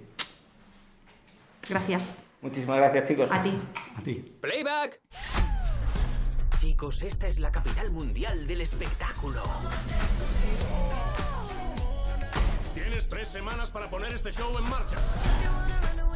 Gracias. 1.70 2.14
Muchísimas 2.42 2.76
gracias, 2.78 3.08
chicos. 3.08 3.30
A 3.32 3.42
ti. 3.42 3.58
a 3.98 4.02
ti. 4.02 4.16
¡Playback! 4.42 5.00
Chicos, 6.58 7.02
esta 7.04 7.28
es 7.28 7.40
la 7.40 7.52
capital 7.52 7.92
mundial 7.92 8.46
del 8.48 8.60
espectáculo. 8.62 9.44
Tienes 12.74 13.08
tres 13.08 13.30
semanas 13.30 13.72
para 13.72 13.90
poner 13.90 14.14
este 14.14 14.32
show 14.32 14.58
en 14.58 14.70
marcha. 14.70 14.98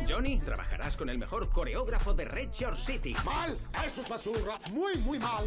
Johnny, 0.07 0.39
trabajarás 0.39 0.95
con 0.95 1.09
el 1.09 1.17
mejor 1.17 1.49
coreógrafo 1.49 2.13
de 2.13 2.23
Red 2.23 2.49
Shore 2.51 2.77
City. 2.77 3.13
Mal, 3.25 3.57
eso 3.85 4.01
es 4.01 4.07
basura, 4.07 4.57
muy, 4.71 4.95
muy 4.99 5.19
mal. 5.19 5.43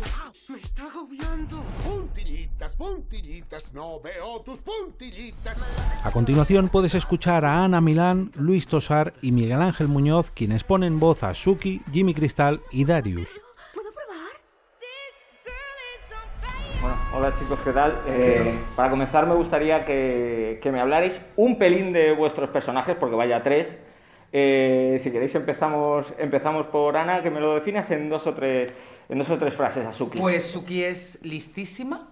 Me 0.51 0.59
está 0.59 0.85
agobiando. 0.85 1.63
Puntillitas, 1.83 2.77
puntillitas, 2.77 3.73
no 3.73 4.01
veo 4.01 4.41
tus 4.43 4.61
puntillitas. 4.61 5.59
A 6.05 6.11
continuación 6.11 6.69
puedes 6.69 6.95
escuchar 6.95 7.47
a 7.47 7.65
Ana 7.65 7.81
Milán, 7.81 8.33
Luis 8.35 8.67
Tosar 8.67 9.15
y 9.23 9.33
Miguel 9.33 9.63
Ángel 9.63 9.89
Muñoz, 9.89 10.31
quienes 10.31 10.63
ponen 10.63 11.01
voz 11.01 11.23
a 11.23 11.33
Suki, 11.33 11.81
Jimmy 11.91 12.13
Cristal 12.13 12.61
y 12.71 12.85
Darius. 12.85 13.31
Bueno, 16.83 16.97
hola 17.15 17.35
chicos, 17.39 17.59
¿qué 17.65 17.73
tal? 17.73 17.99
Eh, 18.07 18.59
para 18.77 18.91
comenzar 18.91 19.27
me 19.27 19.35
gustaría 19.35 19.87
que, 19.87 20.61
que 20.63 20.71
me 20.71 20.81
hablarais 20.81 21.21
un 21.37 21.59
pelín 21.59 21.95
de 21.95 22.13
vuestros 22.13 22.51
personajes, 22.51 22.95
porque 23.01 23.17
vaya 23.17 23.43
tres. 23.43 23.79
Eh, 24.33 24.99
si 25.01 25.11
queréis 25.11 25.35
empezamos, 25.35 26.07
empezamos 26.19 26.67
por 26.67 26.97
Ana, 26.97 27.23
que 27.23 27.31
me 27.31 27.41
lo 27.41 27.55
definas 27.55 27.91
en 27.91 28.09
dos 28.09 28.27
o 28.27 28.35
tres, 28.35 28.73
en 29.09 29.19
dos 29.19 29.29
o 29.31 29.39
tres 29.39 29.55
frases, 29.55 29.85
Asuki. 29.87 30.19
Pues 30.19 30.45
Suki 30.45 30.85
es 30.85 31.19
listísima, 31.23 32.09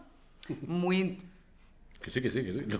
muy... 0.66 1.22
Que 2.02 2.10
sí, 2.10 2.20
que 2.20 2.30
sí, 2.30 2.44
que 2.44 2.52
sí. 2.52 2.64
No, 2.66 2.78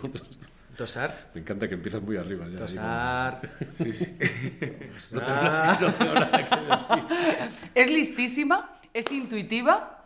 Tosar. 0.76 1.30
me 1.34 1.40
encanta 1.40 1.68
que 1.68 1.74
empiezas 1.74 2.00
muy 2.02 2.16
arriba 2.16 2.46
ya. 2.48 2.58
Tosar. 2.58 3.40
Sí, 3.78 3.92
sí. 3.92 4.16
No 5.12 5.20
tengo, 5.20 5.42
nada, 5.42 5.78
no 5.80 5.92
tengo 5.92 6.14
nada 6.14 6.48
que 6.48 6.56
decir. 6.56 7.50
Es 7.74 7.90
listísima, 7.90 8.78
es 8.94 9.10
intuitiva 9.12 10.04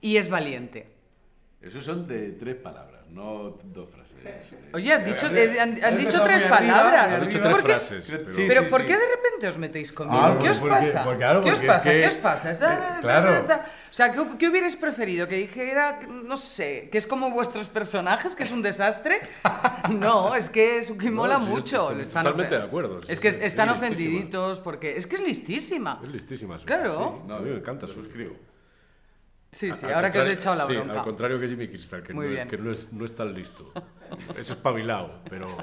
y 0.00 0.16
es 0.16 0.28
valiente. 0.28 0.88
Esos 1.60 1.84
son 1.84 2.06
de 2.06 2.32
tres 2.32 2.56
palabras, 2.56 2.95
no 3.10 3.58
dos 3.64 3.88
frases. 3.88 4.16
Oye, 4.74 4.92
han 4.92 5.04
dicho, 5.04 5.26
Había- 5.26 5.44
eh, 5.44 5.60
han, 5.60 5.84
han 5.84 5.96
dicho 5.96 6.20
tres 6.22 6.42
palabras. 6.44 7.12
has 7.12 7.20
dicho 7.26 7.40
¿Por 7.40 7.62
tres 7.62 7.64
qué- 7.64 7.72
frases. 8.02 8.04
Pero, 8.08 8.48
Pero 8.48 8.68
¿por 8.68 8.80
qué 8.84 8.96
de 8.96 9.06
repente 9.08 9.48
os 9.48 9.58
metéis 9.58 9.92
conmigo? 9.92 10.18
Ah, 10.20 10.38
¿Qué 10.40 10.50
os 10.50 10.58
porque- 10.60 10.74
pasa? 10.74 11.04
porque- 11.04 11.18
claro, 11.18 11.40
¿Qué 11.42 11.52
os 11.52 11.60
es 11.60 11.66
pasa? 11.66 11.90
que- 11.90 12.00
¿Qué 12.00 12.06
os 12.08 12.14
pasa? 12.16 12.50
Está- 12.50 12.74
Eh, 12.98 13.00
claro. 13.00 13.36
está- 13.36 13.66
O 13.88 13.92
sea, 13.96 14.12
¿qué, 14.12 14.22
qué 14.38 14.48
hubierais 14.48 14.76
preferido? 14.76 15.26
¿Que 15.28 15.36
dijera, 15.36 16.00
no 16.08 16.36
sé, 16.36 16.88
que 16.90 16.98
es 16.98 17.06
como 17.06 17.30
vuestros 17.30 17.68
personajes, 17.68 18.34
que 18.34 18.42
es 18.42 18.50
un 18.50 18.62
desastre? 18.62 19.20
No, 19.90 20.34
es 20.34 20.50
que 20.50 20.82
Suki 20.82 21.10
mola 21.10 21.36
sí, 21.38 21.42
yo 21.46 21.48
mucho. 21.54 21.82
estoy 21.90 22.02
Están 22.02 22.24
totalmente 22.24 22.56
de 22.58 22.62
acuerdo, 22.64 23.02
sí, 23.02 23.12
Es 23.12 23.20
que 23.20 23.30
sí, 23.32 23.38
están 23.40 23.68
es 23.68 23.80
listísima. 23.80 23.94
ofendiditos 24.10 24.60
porque 24.60 24.96
es 24.96 25.06
que 25.06 25.16
es 25.16 25.22
listísima. 25.22 26.00
Es 26.02 26.08
listísima. 26.10 26.54
Suki, 26.58 26.66
Claro. 26.66 27.20
sí. 27.22 27.28
No, 27.28 27.36
a 27.36 27.40
mí 27.40 27.50
me 27.50 27.56
encanta, 27.58 27.86
suscribo. 27.86 28.34
Sí, 29.56 29.72
sí, 29.72 29.86
ahora 29.86 30.10
que 30.10 30.18
os 30.18 30.26
he 30.26 30.32
echado 30.32 30.54
la 30.54 30.66
sí, 30.66 30.74
bronca. 30.74 30.98
al 30.98 31.02
contrario 31.02 31.40
que 31.40 31.48
Jimmy 31.48 31.66
Crystal, 31.66 32.02
que, 32.02 32.12
Muy 32.12 32.26
no, 32.26 32.30
bien. 32.32 32.42
Es, 32.46 32.50
que 32.50 32.58
no, 32.58 32.70
es, 32.70 32.92
no 32.92 33.06
es 33.06 33.14
tan 33.14 33.32
listo. 33.32 33.72
Es 34.36 34.50
espabilado, 34.50 35.20
pero... 35.30 35.56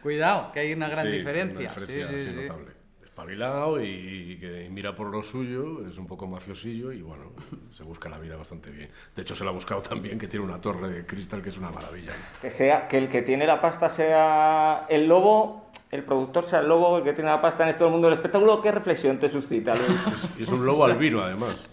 Cuidado, 0.00 0.52
que 0.52 0.60
hay 0.60 0.72
una 0.72 0.88
gran 0.88 1.04
sí, 1.04 1.12
diferencia. 1.12 1.58
Una 1.58 1.68
diferencia 1.68 2.18
sí, 2.18 2.30
sí, 2.30 2.36
notable. 2.36 2.70
Espabilado 3.02 3.82
y, 3.82 3.86
y 3.86 4.38
que 4.38 4.68
mira 4.70 4.94
por 4.94 5.10
lo 5.12 5.24
suyo, 5.24 5.86
es 5.86 5.98
un 5.98 6.06
poco 6.06 6.28
mafiosillo 6.28 6.92
y 6.92 7.02
bueno, 7.02 7.32
se 7.72 7.82
busca 7.82 8.08
la 8.08 8.18
vida 8.18 8.36
bastante 8.36 8.70
bien. 8.70 8.88
De 9.14 9.22
hecho, 9.22 9.34
se 9.34 9.42
la 9.42 9.50
ha 9.50 9.52
buscado 9.52 9.82
también, 9.82 10.16
que 10.16 10.28
tiene 10.28 10.46
una 10.46 10.60
torre 10.60 10.88
de 10.88 11.04
cristal 11.04 11.42
que 11.42 11.48
es 11.48 11.58
una 11.58 11.70
maravilla. 11.70 12.12
Que, 12.40 12.50
sea, 12.52 12.86
que 12.86 12.96
el 12.96 13.08
que 13.08 13.22
tiene 13.22 13.44
la 13.44 13.60
pasta 13.60 13.90
sea 13.90 14.86
el 14.88 15.08
lobo, 15.08 15.70
el 15.90 16.04
productor 16.04 16.44
sea 16.44 16.60
el 16.60 16.68
lobo, 16.68 16.98
el 16.98 17.04
que 17.04 17.12
tiene 17.12 17.28
la 17.28 17.42
pasta 17.42 17.64
en 17.64 17.70
este 17.70 17.84
mundo 17.84 18.08
del 18.08 18.18
espectáculo. 18.18 18.62
¿Qué 18.62 18.70
reflexión 18.70 19.18
te 19.18 19.28
suscita, 19.28 19.74
Luis? 19.74 20.30
Es, 20.38 20.42
es 20.42 20.48
un 20.48 20.64
lobo 20.64 20.84
albino, 20.86 21.20
además. 21.20 21.68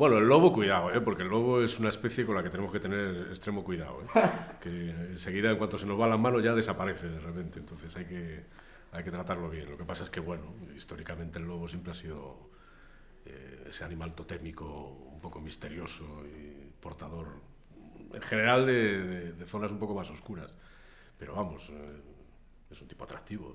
Bueno, 0.00 0.16
el 0.16 0.24
lobo, 0.26 0.50
cuidado, 0.50 0.90
¿eh? 0.94 1.00
porque 1.02 1.24
el 1.24 1.28
lobo 1.28 1.60
es 1.60 1.78
una 1.78 1.90
especie 1.90 2.24
con 2.24 2.34
la 2.34 2.42
que 2.42 2.48
tenemos 2.48 2.72
que 2.72 2.80
tener 2.80 3.28
extremo 3.28 3.62
cuidado. 3.62 4.00
¿eh? 4.02 4.06
Que 4.62 4.88
enseguida, 5.12 5.50
en 5.50 5.58
cuanto 5.58 5.76
se 5.76 5.84
nos 5.84 6.00
va 6.00 6.08
las 6.08 6.18
manos, 6.18 6.42
ya 6.42 6.54
desaparece 6.54 7.06
de 7.10 7.20
repente. 7.20 7.58
Entonces 7.58 7.94
hay 7.96 8.06
que, 8.06 8.44
hay 8.92 9.04
que 9.04 9.10
tratarlo 9.10 9.50
bien. 9.50 9.70
Lo 9.70 9.76
que 9.76 9.84
pasa 9.84 10.02
es 10.04 10.08
que, 10.08 10.20
bueno, 10.20 10.54
históricamente 10.74 11.38
el 11.38 11.44
lobo 11.44 11.68
siempre 11.68 11.92
ha 11.92 11.94
sido 11.94 12.48
eh, 13.26 13.66
ese 13.68 13.84
animal 13.84 14.14
totémico, 14.14 14.64
un 15.12 15.20
poco 15.20 15.38
misterioso 15.38 16.06
y 16.24 16.70
portador, 16.80 17.26
en 18.14 18.22
general, 18.22 18.64
de, 18.64 19.02
de- 19.06 19.32
de 19.34 19.46
zonas 19.46 19.70
un 19.70 19.78
poco 19.78 19.94
más 19.94 20.08
oscuras. 20.10 20.54
Pero 21.18 21.34
vamos, 21.34 21.68
eh, 21.68 22.00
es 22.70 22.80
un 22.80 22.88
tipo 22.88 23.04
atractivo. 23.04 23.54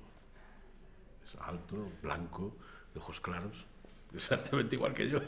Es 1.24 1.36
alto, 1.42 1.90
blanco, 2.04 2.56
de 2.94 3.00
ojos 3.00 3.20
claros, 3.20 3.66
exactamente 4.14 4.76
igual 4.76 4.94
que 4.94 5.10
yo. 5.10 5.20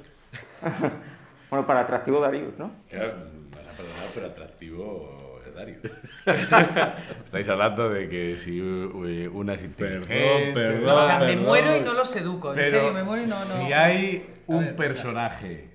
Bueno, 1.49 1.65
para 1.65 1.79
atractivo 1.79 2.19
Darius, 2.19 2.59
¿no? 2.59 2.71
Claro, 2.89 3.13
me 3.49 3.55
vas 3.55 3.65
a 3.67 3.71
perdonar, 3.71 4.03
pero 4.13 4.27
atractivo 4.27 5.39
es 5.47 5.55
Dario. 5.55 5.77
Estáis 7.23 7.47
hablando 7.47 7.89
de 7.89 8.09
que 8.09 8.35
si 8.35 8.59
eh, 8.59 9.29
una 9.31 9.53
es 9.53 9.63
inteligente... 9.63 10.51
perdón, 10.53 10.97
O 10.97 11.01
sea, 11.01 11.19
me 11.19 11.27
perdón. 11.27 11.45
muero 11.45 11.77
y 11.77 11.79
no 11.81 11.93
los 11.93 12.13
educo. 12.17 12.49
En 12.49 12.55
Pero 12.55 12.69
serio, 12.69 12.91
me 12.93 13.03
muero 13.03 13.23
y 13.23 13.27
no. 13.27 13.35
no. 13.39 13.45
Si 13.45 13.71
hay 13.71 14.27
A 14.45 14.51
un 14.51 14.65
ver, 14.65 14.75
personaje 14.75 15.69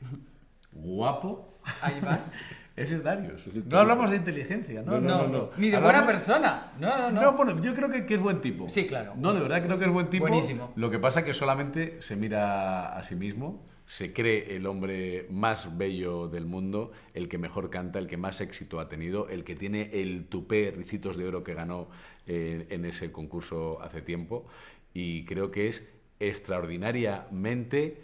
guapo, 0.72 1.58
Ahí 1.80 1.98
va. 2.04 2.18
ese 2.76 2.96
es 2.96 3.02
Darius. 3.02 3.42
No 3.70 3.78
hablamos 3.78 4.10
de 4.10 4.16
inteligencia, 4.16 4.82
¿no? 4.82 5.00
No, 5.00 5.50
Ni 5.56 5.70
de 5.70 5.76
Hablamos- 5.78 5.82
buena 5.84 6.06
persona. 6.06 6.72
No, 6.78 6.98
no, 6.98 7.10
no. 7.12 7.20
No, 7.22 7.32
bueno, 7.32 7.58
yo 7.62 7.74
creo 7.74 7.88
que, 7.88 8.04
que 8.04 8.14
es 8.16 8.20
buen 8.20 8.42
tipo. 8.42 8.68
Sí, 8.68 8.86
claro. 8.86 9.14
No, 9.16 9.32
de 9.32 9.40
verdad 9.40 9.62
creo 9.62 9.78
que 9.78 9.86
es 9.86 9.90
buen 9.90 10.08
tipo. 10.10 10.26
Buenísimo. 10.26 10.70
Lo 10.76 10.90
que 10.90 10.98
pasa 10.98 11.20
es 11.20 11.24
que 11.26 11.32
solamente 11.34 12.02
se 12.02 12.14
mira 12.16 12.94
a 12.94 13.02
sí 13.02 13.14
mismo, 13.14 13.64
se 13.86 14.12
cree 14.12 14.56
el 14.56 14.66
hombre 14.66 15.26
más 15.30 15.76
bello 15.76 16.28
del 16.28 16.46
mundo, 16.46 16.92
el 17.14 17.28
que 17.28 17.38
mejor 17.38 17.70
canta, 17.70 17.98
el 17.98 18.06
que 18.06 18.16
más 18.16 18.40
éxito 18.40 18.80
ha 18.80 18.88
tenido, 18.88 19.28
el 19.28 19.44
que 19.44 19.56
tiene 19.56 19.90
el 19.92 20.26
tupé 20.26 20.72
Ricitos 20.74 21.16
de 21.16 21.26
Oro 21.26 21.44
que 21.44 21.54
ganó 21.54 21.88
eh, 22.26 22.66
en 22.70 22.84
ese 22.84 23.12
concurso 23.12 23.80
hace 23.82 24.02
tiempo. 24.02 24.46
Y 24.94 25.24
creo 25.24 25.50
que 25.50 25.68
es 25.68 25.86
extraordinariamente 26.20 28.02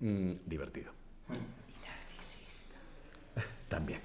mm, 0.00 0.32
divertido. 0.46 0.92
También. 3.68 4.00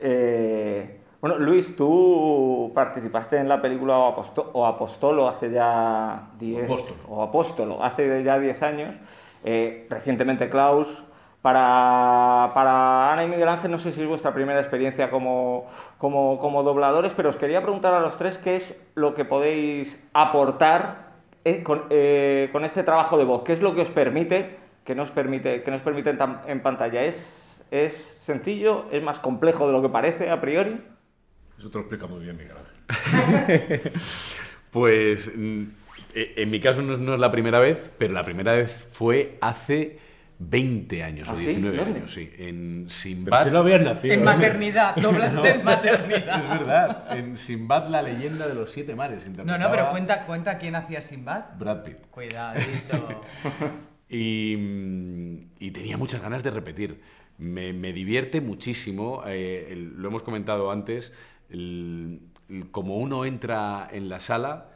Eh, 0.00 0.97
bueno, 1.20 1.38
Luis, 1.38 1.74
tú 1.76 2.70
participaste 2.74 3.38
en 3.38 3.48
la 3.48 3.60
película 3.60 3.98
O, 3.98 4.22
o 4.52 4.66
Apostolo 4.66 5.28
hace 5.28 5.50
ya 5.50 6.30
10 6.38 6.64
Apóstolo. 6.64 7.00
o 7.08 7.22
Apóstolo 7.22 7.82
hace 7.82 8.22
ya 8.22 8.38
10 8.38 8.62
años. 8.62 8.94
Eh, 9.42 9.86
recientemente 9.90 10.48
Klaus. 10.50 11.04
Para, 11.40 12.50
para 12.52 13.12
Ana 13.12 13.22
y 13.24 13.28
Miguel 13.28 13.48
Ángel, 13.48 13.70
no 13.70 13.78
sé 13.78 13.92
si 13.92 14.02
es 14.02 14.08
vuestra 14.08 14.34
primera 14.34 14.58
experiencia 14.60 15.08
como, 15.08 15.66
como, 15.96 16.38
como 16.40 16.64
dobladores, 16.64 17.12
pero 17.14 17.28
os 17.30 17.36
quería 17.36 17.62
preguntar 17.62 17.94
a 17.94 18.00
los 18.00 18.16
tres 18.18 18.38
qué 18.38 18.56
es 18.56 18.74
lo 18.96 19.14
que 19.14 19.24
podéis 19.24 20.02
aportar 20.14 21.12
eh, 21.44 21.62
con, 21.62 21.84
eh, 21.90 22.48
con 22.52 22.64
este 22.64 22.82
trabajo 22.82 23.16
de 23.18 23.24
voz. 23.24 23.44
¿Qué 23.44 23.52
es 23.52 23.62
lo 23.62 23.74
que 23.74 23.82
os 23.82 23.90
permite, 23.90 24.58
que 24.84 24.96
nos 24.96 25.10
permite, 25.12 25.62
que 25.62 25.70
nos 25.70 25.80
permite 25.80 26.10
en, 26.10 26.18
en 26.46 26.60
pantalla? 26.62 27.02
¿Es, 27.04 27.64
¿Es 27.70 28.16
sencillo? 28.20 28.86
¿Es 28.90 29.02
más 29.02 29.20
complejo 29.20 29.66
de 29.68 29.72
lo 29.72 29.80
que 29.80 29.88
parece 29.88 30.30
a 30.30 30.40
priori? 30.40 30.82
Eso 31.58 31.68
te 31.70 31.74
lo 31.78 31.80
explica 31.80 32.06
muy 32.06 32.24
bien, 32.24 32.36
Miguel 32.36 32.56
Ángel. 32.88 33.92
Pues 34.70 35.32
mm, 35.34 35.62
e- 36.14 36.34
en 36.36 36.50
mi 36.50 36.60
caso 36.60 36.82
no, 36.82 36.96
no 36.98 37.14
es 37.14 37.20
la 37.20 37.30
primera 37.30 37.58
vez, 37.58 37.90
pero 37.98 38.12
la 38.12 38.22
primera 38.24 38.52
vez 38.52 38.86
fue 38.90 39.38
hace 39.40 39.98
20 40.40 41.02
años 41.02 41.26
¿Ah, 41.28 41.32
o 41.32 41.38
sí? 41.38 41.46
19 41.46 41.76
¿Dónde? 41.78 41.98
años, 42.00 42.12
sí. 42.12 42.30
En 42.38 42.86
Sinbad. 42.90 43.44
si 43.44 43.50
no 43.50 43.58
habías 43.60 43.80
nacido. 43.80 44.12
En 44.14 44.24
maternidad. 44.24 44.94
Doblaste 45.02 45.48
en 45.54 45.64
maternidad. 45.64 46.44
Es 46.44 46.50
verdad. 46.60 47.18
En 47.18 47.36
Sinbad, 47.38 47.88
la 47.88 48.02
leyenda 48.02 48.46
de 48.46 48.54
los 48.54 48.70
siete 48.70 48.94
mares. 48.94 49.26
No, 49.42 49.56
no, 49.58 49.70
pero 49.70 49.90
cuenta, 49.90 50.26
cuenta 50.26 50.58
quién 50.58 50.74
hacía 50.76 51.00
Sinbad. 51.00 51.44
Brad 51.58 51.82
Pitt. 51.82 52.06
Cuidadito. 52.10 53.22
Y, 54.10 54.56
mm, 54.56 55.36
y 55.60 55.70
tenía 55.70 55.98
muchas 55.98 56.22
ganas 56.22 56.42
de 56.42 56.50
repetir. 56.50 56.98
Me, 57.36 57.74
me 57.74 57.92
divierte 57.92 58.40
muchísimo, 58.40 59.22
eh, 59.26 59.68
el- 59.70 60.00
lo 60.00 60.08
hemos 60.08 60.22
comentado 60.22 60.70
antes, 60.70 61.12
el- 61.50 62.20
como 62.70 62.96
uno 62.98 63.24
entra 63.24 63.88
en 63.92 64.08
la 64.08 64.20
sala 64.20 64.70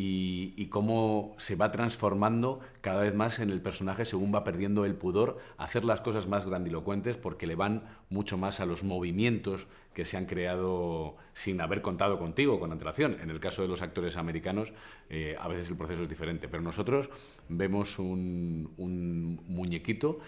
y, 0.00 0.66
cómo 0.66 1.34
se 1.38 1.56
va 1.56 1.72
transformando 1.72 2.60
cada 2.82 3.02
vez 3.02 3.14
más 3.16 3.40
en 3.40 3.50
el 3.50 3.60
personaje 3.60 4.04
según 4.04 4.32
va 4.32 4.44
perdiendo 4.44 4.84
el 4.84 4.94
pudor 4.94 5.38
hacer 5.56 5.84
las 5.84 6.00
cosas 6.00 6.28
más 6.28 6.46
grandilocuentes 6.46 7.16
porque 7.16 7.48
le 7.48 7.56
van 7.56 7.82
mucho 8.08 8.38
más 8.38 8.60
a 8.60 8.66
los 8.66 8.84
movimientos 8.84 9.66
que 9.94 10.04
se 10.04 10.16
han 10.16 10.26
creado 10.26 11.16
sin 11.34 11.60
haber 11.60 11.82
contado 11.82 12.20
contigo 12.20 12.60
con 12.60 12.70
antelación. 12.70 13.16
En 13.20 13.30
el 13.30 13.40
caso 13.40 13.62
de 13.62 13.68
los 13.68 13.82
actores 13.82 14.16
americanos, 14.16 14.72
eh, 15.10 15.36
a 15.36 15.48
veces 15.48 15.68
el 15.68 15.76
proceso 15.76 16.04
es 16.04 16.08
diferente, 16.08 16.48
pero 16.48 16.62
nosotros 16.62 17.10
vemos 17.48 17.98
un, 17.98 18.72
un 18.76 19.40
muñequito 19.48 20.20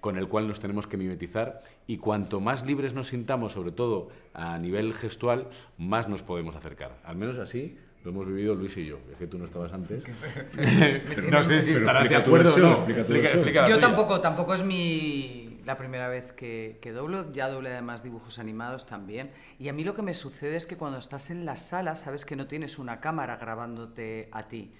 con 0.00 0.16
el 0.18 0.28
cual 0.28 0.46
nos 0.48 0.60
tenemos 0.60 0.86
que 0.86 0.96
mimetizar 0.96 1.60
y 1.86 1.98
cuanto 1.98 2.40
más 2.40 2.64
libres 2.64 2.94
nos 2.94 3.08
sintamos, 3.08 3.52
sobre 3.52 3.72
todo 3.72 4.08
a 4.34 4.58
nivel 4.58 4.94
gestual, 4.94 5.48
más 5.78 6.08
nos 6.08 6.22
podemos 6.22 6.54
acercar. 6.56 6.98
Al 7.04 7.16
menos 7.16 7.38
así 7.38 7.76
lo 8.04 8.10
hemos 8.10 8.26
vivido 8.26 8.54
Luis 8.54 8.76
y 8.76 8.86
yo. 8.86 8.98
Es 9.10 9.18
que 9.18 9.26
tú 9.26 9.36
no 9.36 9.46
estabas 9.46 9.72
antes. 9.72 10.04
no 11.30 11.42
sé 11.42 11.60
si 11.60 11.72
estarás 11.72 12.08
de 12.08 12.16
acuerdo 12.16 12.50
o 12.50 12.86
versión, 12.86 13.08
no. 13.08 13.16
explica 13.16 13.68
Yo 13.68 13.80
tampoco, 13.80 14.20
tampoco 14.20 14.54
es 14.54 14.62
mi 14.62 15.46
la 15.66 15.76
primera 15.76 16.08
vez 16.08 16.32
que, 16.32 16.78
que 16.80 16.92
doblo, 16.92 17.32
ya 17.32 17.48
doblé 17.48 17.72
además 17.72 18.04
dibujos 18.04 18.38
animados 18.38 18.86
también. 18.86 19.32
Y 19.58 19.68
a 19.68 19.72
mí 19.72 19.82
lo 19.82 19.94
que 19.94 20.02
me 20.02 20.14
sucede 20.14 20.54
es 20.54 20.66
que 20.66 20.76
cuando 20.76 20.98
estás 20.98 21.30
en 21.30 21.44
la 21.44 21.56
sala, 21.56 21.96
sabes 21.96 22.24
que 22.24 22.36
no 22.36 22.46
tienes 22.46 22.78
una 22.78 23.00
cámara 23.00 23.36
grabándote 23.36 24.28
a 24.30 24.46
ti. 24.46 24.72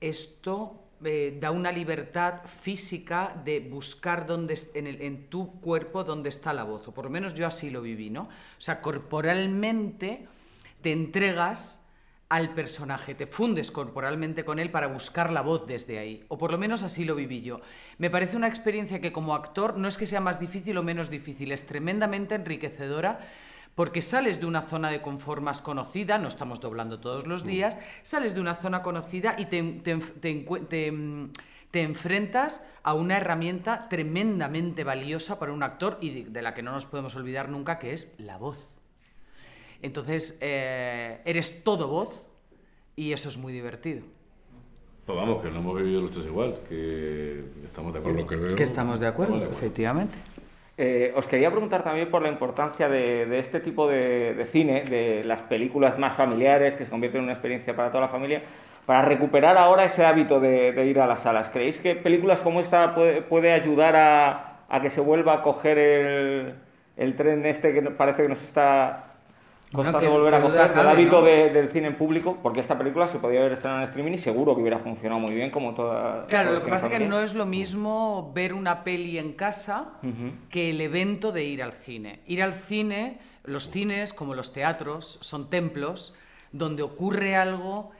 Esto 0.00 0.82
eh, 1.04 1.36
da 1.40 1.50
una 1.50 1.72
libertad 1.72 2.42
física 2.44 3.40
de 3.44 3.60
buscar 3.60 4.26
dónde, 4.26 4.58
en, 4.74 4.86
en 4.86 5.28
tu 5.28 5.60
cuerpo 5.60 6.04
dónde 6.04 6.28
está 6.28 6.52
la 6.52 6.64
voz, 6.64 6.88
o 6.88 6.94
por 6.94 7.04
lo 7.04 7.10
menos 7.10 7.34
yo 7.34 7.46
así 7.46 7.70
lo 7.70 7.82
viví, 7.82 8.10
¿no? 8.10 8.22
O 8.22 8.28
sea, 8.60 8.80
corporalmente 8.80 10.26
te 10.80 10.92
entregas 10.92 11.82
al 12.32 12.54
personaje, 12.54 13.14
te 13.14 13.26
fundes 13.26 13.70
corporalmente 13.70 14.42
con 14.42 14.58
él 14.58 14.70
para 14.70 14.86
buscar 14.86 15.30
la 15.30 15.42
voz 15.42 15.66
desde 15.66 15.98
ahí, 15.98 16.24
o 16.28 16.38
por 16.38 16.50
lo 16.50 16.56
menos 16.56 16.82
así 16.82 17.04
lo 17.04 17.14
viví 17.14 17.42
yo. 17.42 17.60
Me 17.98 18.08
parece 18.08 18.38
una 18.38 18.48
experiencia 18.48 19.02
que 19.02 19.12
como 19.12 19.34
actor 19.34 19.76
no 19.76 19.86
es 19.86 19.98
que 19.98 20.06
sea 20.06 20.22
más 20.22 20.40
difícil 20.40 20.78
o 20.78 20.82
menos 20.82 21.10
difícil, 21.10 21.52
es 21.52 21.66
tremendamente 21.66 22.34
enriquecedora 22.34 23.20
porque 23.74 24.02
sales 24.02 24.38
de 24.40 24.46
una 24.46 24.62
zona 24.62 24.90
de 24.90 25.00
confort 25.00 25.42
más 25.42 25.62
conocida, 25.62 26.18
no 26.18 26.28
estamos 26.28 26.60
doblando 26.60 27.00
todos 27.00 27.26
los 27.26 27.44
días, 27.44 27.78
sales 28.02 28.34
de 28.34 28.40
una 28.40 28.54
zona 28.54 28.82
conocida 28.82 29.34
y 29.38 29.46
te, 29.46 29.62
te 29.62 29.96
enf- 29.96 30.20
te 30.20 30.44
te, 30.68 30.92
mm, 30.92 31.30
te 31.70 31.82
enfrentas 31.82 32.66
a 32.82 32.92
una 32.92 33.16
herramienta 33.16 33.88
tremendamente 33.88 34.84
valiosa 34.84 35.38
para 35.38 35.52
un 35.52 35.62
actor 35.62 35.96
y 36.02 36.10
de- 36.24 36.30
de 36.30 36.42
la 36.42 36.52
que 36.52 36.62
no 36.62 36.72
nos 36.72 36.84
podemos 36.84 37.16
olvidar 37.16 37.48
nunca, 37.48 37.78
que 37.78 37.94
es 37.94 38.14
la 38.18 38.36
voz. 38.36 38.68
Entonces, 39.80 40.36
eh, 40.40 41.20
eres 41.24 41.64
todo 41.64 41.88
voz 41.88 42.26
y 42.94 43.12
eso 43.12 43.28
es 43.30 43.36
muy 43.38 43.52
divertido. 43.54 44.02
Pues 45.06 45.18
vamos, 45.18 45.42
que 45.42 45.50
lo 45.50 45.58
hemos 45.58 45.76
vivido 45.76 46.02
los 46.02 46.10
tres 46.12 46.26
igual, 46.26 46.60
que 46.68 47.42
estamos 47.64 47.92
de 47.92 47.98
acuerdo. 47.98 48.18
Por 48.18 48.24
lo 48.24 48.26
que 48.28 48.36
veo. 48.48 48.56
Que 48.56 48.62
estamos 48.62 49.00
de 49.00 49.06
acuerdo, 49.08 49.34
Estamos 49.36 49.40
de 49.40 49.46
acuerdo. 49.46 49.66
efectivamente. 49.66 50.18
Eh, 50.78 51.12
os 51.14 51.26
quería 51.26 51.50
preguntar 51.50 51.82
también 51.82 52.08
por 52.08 52.22
la 52.22 52.28
importancia 52.28 52.88
de, 52.88 53.38
este 53.38 53.60
tipo 53.60 53.86
de, 53.86 54.46
cine, 54.50 54.84
de 54.84 55.22
las 55.24 55.42
películas 55.42 55.98
más 55.98 56.16
familiares, 56.16 56.74
que 56.74 56.84
se 56.84 56.90
convierten 56.90 57.20
en 57.20 57.24
una 57.24 57.32
experiencia 57.34 57.76
para 57.76 57.90
toda 57.90 58.02
la 58.02 58.08
familia, 58.08 58.42
para 58.86 59.02
recuperar 59.02 59.58
ahora 59.58 59.84
ese 59.84 60.04
hábito 60.04 60.40
de, 60.40 60.86
ir 60.86 60.98
a 60.98 61.06
las 61.06 61.20
salas. 61.22 61.50
¿Creéis 61.50 61.78
que 61.78 61.94
películas 61.94 62.40
como 62.40 62.60
esta 62.60 62.94
puede, 62.94 63.52
ayudar 63.52 63.96
a, 63.96 64.80
que 64.80 64.90
se 64.90 65.00
vuelva 65.00 65.34
a 65.34 65.42
coger 65.42 65.78
el, 66.96 67.16
tren 67.16 67.44
este 67.44 67.74
que 67.74 67.82
parece 67.82 68.22
que 68.22 68.28
nos 68.30 68.42
está 68.42 69.11
De 69.72 70.08
volver 70.08 70.34
a 70.34 70.40
coger 70.42 70.70
el 70.72 70.86
hábito 70.86 71.20
¿no? 71.20 71.26
de- 71.26 71.50
del 71.50 71.68
cine 71.68 71.86
en 71.88 71.96
público, 71.96 72.38
porque 72.42 72.60
esta 72.60 72.76
película 72.76 73.08
se 73.08 73.18
podía 73.18 73.40
haber 73.40 73.52
estrenado 73.52 73.80
en 73.82 73.88
streaming 73.88 74.12
y 74.12 74.18
seguro 74.18 74.54
que 74.54 74.60
hubiera 74.60 74.78
funcionado 74.78 75.20
muy 75.20 75.34
bien 75.34 75.50
como 75.50 75.74
toda. 75.74 76.26
Claro, 76.26 76.52
lo 76.52 76.60
que 76.62 76.68
pasa 76.68 76.86
es 76.88 76.92
que 76.92 76.98
no 77.08 77.20
es 77.20 77.34
lo 77.34 77.46
mismo 77.46 78.30
ver 78.34 78.52
una 78.54 78.84
peli 78.84 79.16
en 79.18 79.32
casa 79.32 79.94
que 80.50 80.70
el 80.70 80.80
evento 80.80 81.32
de 81.32 81.44
ir 81.44 81.62
al 81.62 81.72
cine. 81.72 82.20
Ir 82.26 82.42
al 82.42 82.52
cine, 82.52 83.18
los 83.44 83.70
cines, 83.70 84.12
como 84.12 84.34
los 84.34 84.52
teatros, 84.52 85.18
son 85.22 85.48
templos 85.48 86.14
donde 86.52 86.82
ocurre 86.82 87.34
algo 87.36 87.90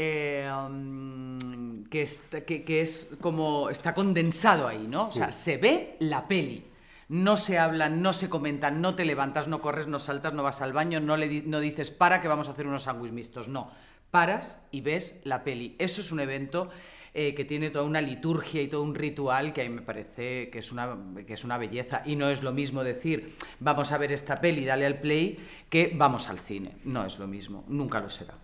eh, 0.00 0.48
mm, 0.70 1.84
que, 1.90 2.02
está- 2.02 2.42
que- 2.42 2.62
que 2.64 2.80
es 2.80 3.16
como 3.20 3.68
está 3.68 3.92
condensado 3.94 4.66
ahí, 4.68 4.86
¿no? 4.88 5.08
O 5.08 5.12
sea, 5.12 5.30
se 5.32 5.56
ve 5.56 5.96
la 5.98 6.26
peli. 6.28 6.64
No 7.08 7.36
se 7.38 7.58
hablan, 7.58 8.02
no 8.02 8.12
se 8.12 8.28
comentan, 8.28 8.80
no 8.82 8.94
te 8.94 9.04
levantas, 9.06 9.48
no 9.48 9.60
corres, 9.62 9.86
no 9.86 9.98
saltas, 9.98 10.34
no 10.34 10.42
vas 10.42 10.60
al 10.60 10.72
baño, 10.74 11.00
no, 11.00 11.16
le 11.16 11.28
di- 11.28 11.42
no 11.46 11.58
dices 11.60 11.90
para 11.90 12.20
que 12.20 12.28
vamos 12.28 12.48
a 12.48 12.52
hacer 12.52 12.66
unos 12.66 12.82
sándwiches 12.82 13.14
mixtos. 13.14 13.48
No, 13.48 13.70
paras 14.10 14.62
y 14.70 14.82
ves 14.82 15.20
la 15.24 15.42
peli. 15.42 15.74
Eso 15.78 16.02
es 16.02 16.12
un 16.12 16.20
evento 16.20 16.68
eh, 17.14 17.34
que 17.34 17.46
tiene 17.46 17.70
toda 17.70 17.84
una 17.86 18.02
liturgia 18.02 18.60
y 18.60 18.68
todo 18.68 18.82
un 18.82 18.94
ritual 18.94 19.54
que 19.54 19.62
a 19.62 19.64
mí 19.64 19.70
me 19.74 19.80
parece 19.80 20.50
que 20.50 20.58
es, 20.58 20.70
una, 20.70 20.96
que 21.26 21.32
es 21.32 21.44
una 21.44 21.56
belleza. 21.56 22.02
Y 22.04 22.14
no 22.14 22.28
es 22.28 22.42
lo 22.42 22.52
mismo 22.52 22.84
decir, 22.84 23.36
vamos 23.58 23.90
a 23.92 23.96
ver 23.98 24.12
esta 24.12 24.38
peli, 24.40 24.66
dale 24.66 24.84
al 24.84 25.00
play, 25.00 25.38
que 25.70 25.92
vamos 25.96 26.28
al 26.28 26.38
cine. 26.38 26.76
No 26.84 27.06
es 27.06 27.18
lo 27.18 27.26
mismo, 27.26 27.64
nunca 27.68 28.00
lo 28.00 28.10
será. 28.10 28.34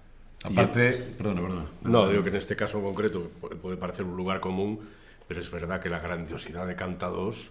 Aparte, 0.42 0.92
perdona, 1.18 1.40
perdona. 1.42 1.66
No, 1.82 2.08
digo 2.08 2.22
que 2.22 2.30
en 2.30 2.36
este 2.36 2.56
caso 2.56 2.78
en 2.78 2.84
concreto 2.84 3.30
pu- 3.42 3.56
puede 3.58 3.76
parecer 3.76 4.06
un 4.06 4.16
lugar 4.16 4.40
común, 4.40 4.80
pero 5.28 5.40
es 5.40 5.50
verdad 5.50 5.80
que 5.80 5.90
la 5.90 5.98
grandiosidad 6.00 6.66
de 6.66 6.76
Canta 6.76 7.08
2 7.08 7.50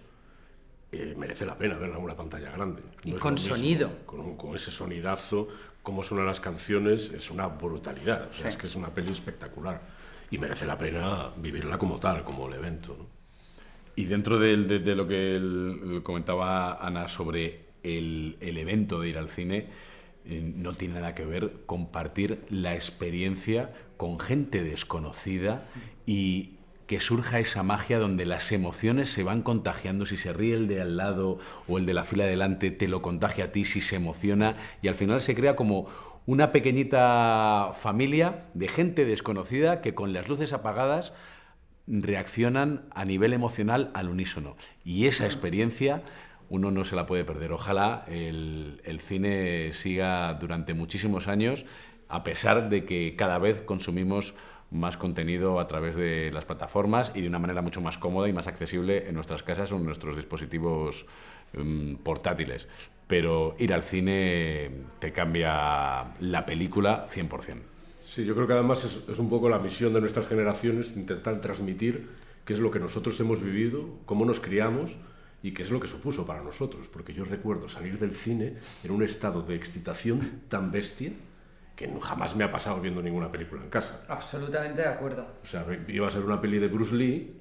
eh, 0.94 1.14
merece 1.16 1.44
la 1.46 1.56
pena 1.56 1.76
verla 1.76 1.96
en 1.96 2.02
una 2.02 2.16
pantalla 2.16 2.50
grande. 2.50 2.82
Y 3.04 3.12
con 3.12 3.34
mismo, 3.34 3.54
sonido. 3.56 3.90
Con, 4.06 4.20
un- 4.20 4.36
con 4.36 4.54
ese 4.56 4.70
sonidazo, 4.70 5.48
cómo 5.82 6.02
suenan 6.02 6.26
las 6.26 6.40
canciones, 6.40 7.10
es 7.10 7.30
una 7.30 7.46
brutalidad. 7.48 8.28
O 8.30 8.32
sea, 8.34 8.42
Sí. 8.44 8.48
Es 8.48 8.56
que 8.56 8.66
es 8.66 8.74
una 8.74 8.88
peli 8.88 9.12
espectacular. 9.12 9.80
Y 10.30 10.38
merece 10.38 10.66
la 10.66 10.78
pena 10.78 11.30
vivirla 11.36 11.78
como 11.78 11.98
tal, 11.98 12.24
como 12.24 12.48
el 12.48 12.54
evento. 12.54 12.96
¿no? 12.98 13.06
Y 13.96 14.06
dentro 14.06 14.38
de, 14.38 14.56
de 14.56 14.94
lo 14.96 15.06
que 15.06 16.00
comentaba 16.02 16.74
Ana 16.84 17.06
sobre 17.08 17.66
el, 17.82 18.36
el 18.40 18.58
evento 18.58 18.98
de 19.00 19.08
ir 19.10 19.18
al 19.18 19.28
cine, 19.28 19.68
eh, 20.24 20.40
no 20.56 20.72
tiene 20.74 20.94
nada 20.94 21.14
que 21.14 21.24
ver 21.26 21.52
compartir 21.66 22.44
la 22.48 22.74
experiencia 22.74 23.72
con 23.96 24.18
gente 24.18 24.64
desconocida 24.64 25.66
y 26.06 26.54
que 26.94 27.00
surja 27.00 27.40
esa 27.40 27.64
magia 27.64 27.98
donde 27.98 28.24
las 28.24 28.52
emociones 28.52 29.10
se 29.10 29.24
van 29.24 29.42
contagiando, 29.42 30.06
si 30.06 30.16
se 30.16 30.32
ríe 30.32 30.54
el 30.54 30.68
de 30.68 30.80
al 30.80 30.96
lado 30.96 31.40
o 31.66 31.78
el 31.78 31.86
de 31.86 31.92
la 31.92 32.04
fila 32.04 32.24
delante, 32.24 32.70
te 32.70 32.86
lo 32.86 33.02
contagia 33.02 33.46
a 33.46 33.48
ti, 33.50 33.64
si 33.64 33.80
se 33.80 33.96
emociona, 33.96 34.54
y 34.80 34.86
al 34.86 34.94
final 34.94 35.20
se 35.20 35.34
crea 35.34 35.56
como 35.56 35.88
una 36.24 36.52
pequeñita 36.52 37.72
familia 37.80 38.44
de 38.54 38.68
gente 38.68 39.04
desconocida 39.04 39.80
que 39.80 39.92
con 39.92 40.12
las 40.12 40.28
luces 40.28 40.52
apagadas 40.52 41.12
reaccionan 41.88 42.86
a 42.92 43.04
nivel 43.04 43.32
emocional 43.32 43.90
al 43.92 44.08
unísono. 44.08 44.56
Y 44.84 45.06
esa 45.06 45.24
experiencia 45.24 46.04
uno 46.48 46.70
no 46.70 46.84
se 46.84 46.94
la 46.94 47.06
puede 47.06 47.24
perder. 47.24 47.50
Ojalá 47.50 48.04
el, 48.06 48.80
el 48.84 49.00
cine 49.00 49.72
siga 49.72 50.32
durante 50.34 50.74
muchísimos 50.74 51.26
años, 51.26 51.64
a 52.08 52.22
pesar 52.22 52.68
de 52.68 52.84
que 52.84 53.16
cada 53.16 53.38
vez 53.38 53.62
consumimos 53.62 54.36
más 54.74 54.96
contenido 54.96 55.60
a 55.60 55.66
través 55.66 55.94
de 55.94 56.30
las 56.32 56.44
plataformas 56.44 57.12
y 57.14 57.22
de 57.22 57.28
una 57.28 57.38
manera 57.38 57.62
mucho 57.62 57.80
más 57.80 57.96
cómoda 57.96 58.28
y 58.28 58.32
más 58.32 58.48
accesible 58.48 59.08
en 59.08 59.14
nuestras 59.14 59.42
casas 59.42 59.72
o 59.72 59.76
en 59.76 59.84
nuestros 59.84 60.16
dispositivos 60.16 61.06
mm, 61.56 61.94
portátiles. 61.96 62.68
Pero 63.06 63.54
ir 63.58 63.72
al 63.72 63.84
cine 63.84 64.70
te 64.98 65.12
cambia 65.12 66.14
la 66.20 66.44
película 66.44 67.08
100%. 67.08 67.58
Sí, 68.04 68.24
yo 68.24 68.34
creo 68.34 68.46
que 68.46 68.52
además 68.52 68.84
es, 68.84 69.08
es 69.08 69.18
un 69.18 69.30
poco 69.30 69.48
la 69.48 69.58
misión 69.58 69.92
de 69.94 70.00
nuestras 70.00 70.26
generaciones 70.26 70.96
intentar 70.96 71.40
transmitir 71.40 72.08
qué 72.44 72.52
es 72.52 72.58
lo 72.58 72.70
que 72.70 72.78
nosotros 72.78 73.18
hemos 73.20 73.40
vivido, 73.40 73.88
cómo 74.06 74.24
nos 74.24 74.40
criamos 74.40 74.96
y 75.42 75.52
qué 75.52 75.62
es 75.62 75.70
lo 75.70 75.78
que 75.78 75.86
supuso 75.86 76.26
para 76.26 76.42
nosotros. 76.42 76.88
Porque 76.88 77.14
yo 77.14 77.24
recuerdo 77.24 77.68
salir 77.68 77.98
del 77.98 78.12
cine 78.12 78.54
en 78.82 78.90
un 78.90 79.02
estado 79.02 79.42
de 79.42 79.54
excitación 79.54 80.42
tan 80.48 80.72
bestia 80.72 81.12
que 81.76 81.92
jamás 82.00 82.36
me 82.36 82.44
ha 82.44 82.52
pasado 82.52 82.80
viendo 82.80 83.02
ninguna 83.02 83.30
película 83.30 83.62
en 83.62 83.70
casa. 83.70 84.02
Absolutamente 84.08 84.82
de 84.82 84.88
acuerdo. 84.88 85.26
O 85.42 85.46
sea, 85.46 85.66
iba 85.88 86.06
a 86.06 86.10
ser 86.10 86.22
una 86.22 86.40
peli 86.40 86.58
de 86.58 86.68
Bruce 86.68 86.94
Lee 86.94 87.34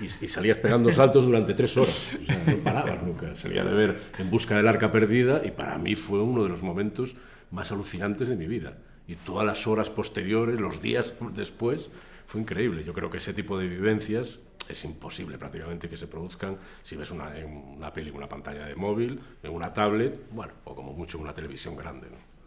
y, 0.00 0.04
y 0.04 0.28
salías 0.28 0.58
pegando 0.58 0.92
saltos 0.92 1.24
durante 1.24 1.54
tres 1.54 1.76
horas. 1.76 2.12
O 2.20 2.24
sea, 2.24 2.42
no 2.46 2.56
parabas 2.58 3.02
nunca. 3.02 3.34
Salía 3.34 3.64
de 3.64 3.72
ver 3.72 4.00
En 4.18 4.30
busca 4.30 4.56
del 4.56 4.68
arca 4.68 4.90
perdida 4.90 5.42
y 5.44 5.50
para 5.50 5.78
mí 5.78 5.94
fue 5.94 6.20
uno 6.22 6.42
de 6.42 6.50
los 6.50 6.62
momentos 6.62 7.16
más 7.50 7.72
alucinantes 7.72 8.28
de 8.28 8.36
mi 8.36 8.46
vida. 8.46 8.78
Y 9.06 9.14
todas 9.14 9.46
las 9.46 9.66
horas 9.66 9.88
posteriores, 9.88 10.60
los 10.60 10.82
días 10.82 11.14
después, 11.32 11.90
fue 12.26 12.42
increíble. 12.42 12.84
Yo 12.84 12.92
creo 12.92 13.08
que 13.08 13.16
ese 13.16 13.32
tipo 13.32 13.58
de 13.58 13.66
vivencias 13.66 14.38
es 14.68 14.84
imposible 14.84 15.38
prácticamente 15.38 15.88
que 15.88 15.96
se 15.96 16.06
produzcan 16.06 16.58
si 16.82 16.94
ves 16.94 17.10
una, 17.10 17.34
en 17.38 17.46
una 17.78 17.90
peli 17.90 18.10
en 18.10 18.16
una 18.16 18.28
pantalla 18.28 18.66
de 18.66 18.76
móvil, 18.76 19.18
en 19.42 19.50
una 19.50 19.72
tablet, 19.72 20.28
bueno, 20.30 20.52
o 20.64 20.74
como 20.74 20.92
mucho 20.92 21.16
en 21.16 21.24
una 21.24 21.32
televisión 21.32 21.74
grande. 21.74 22.08
¿no? 22.10 22.37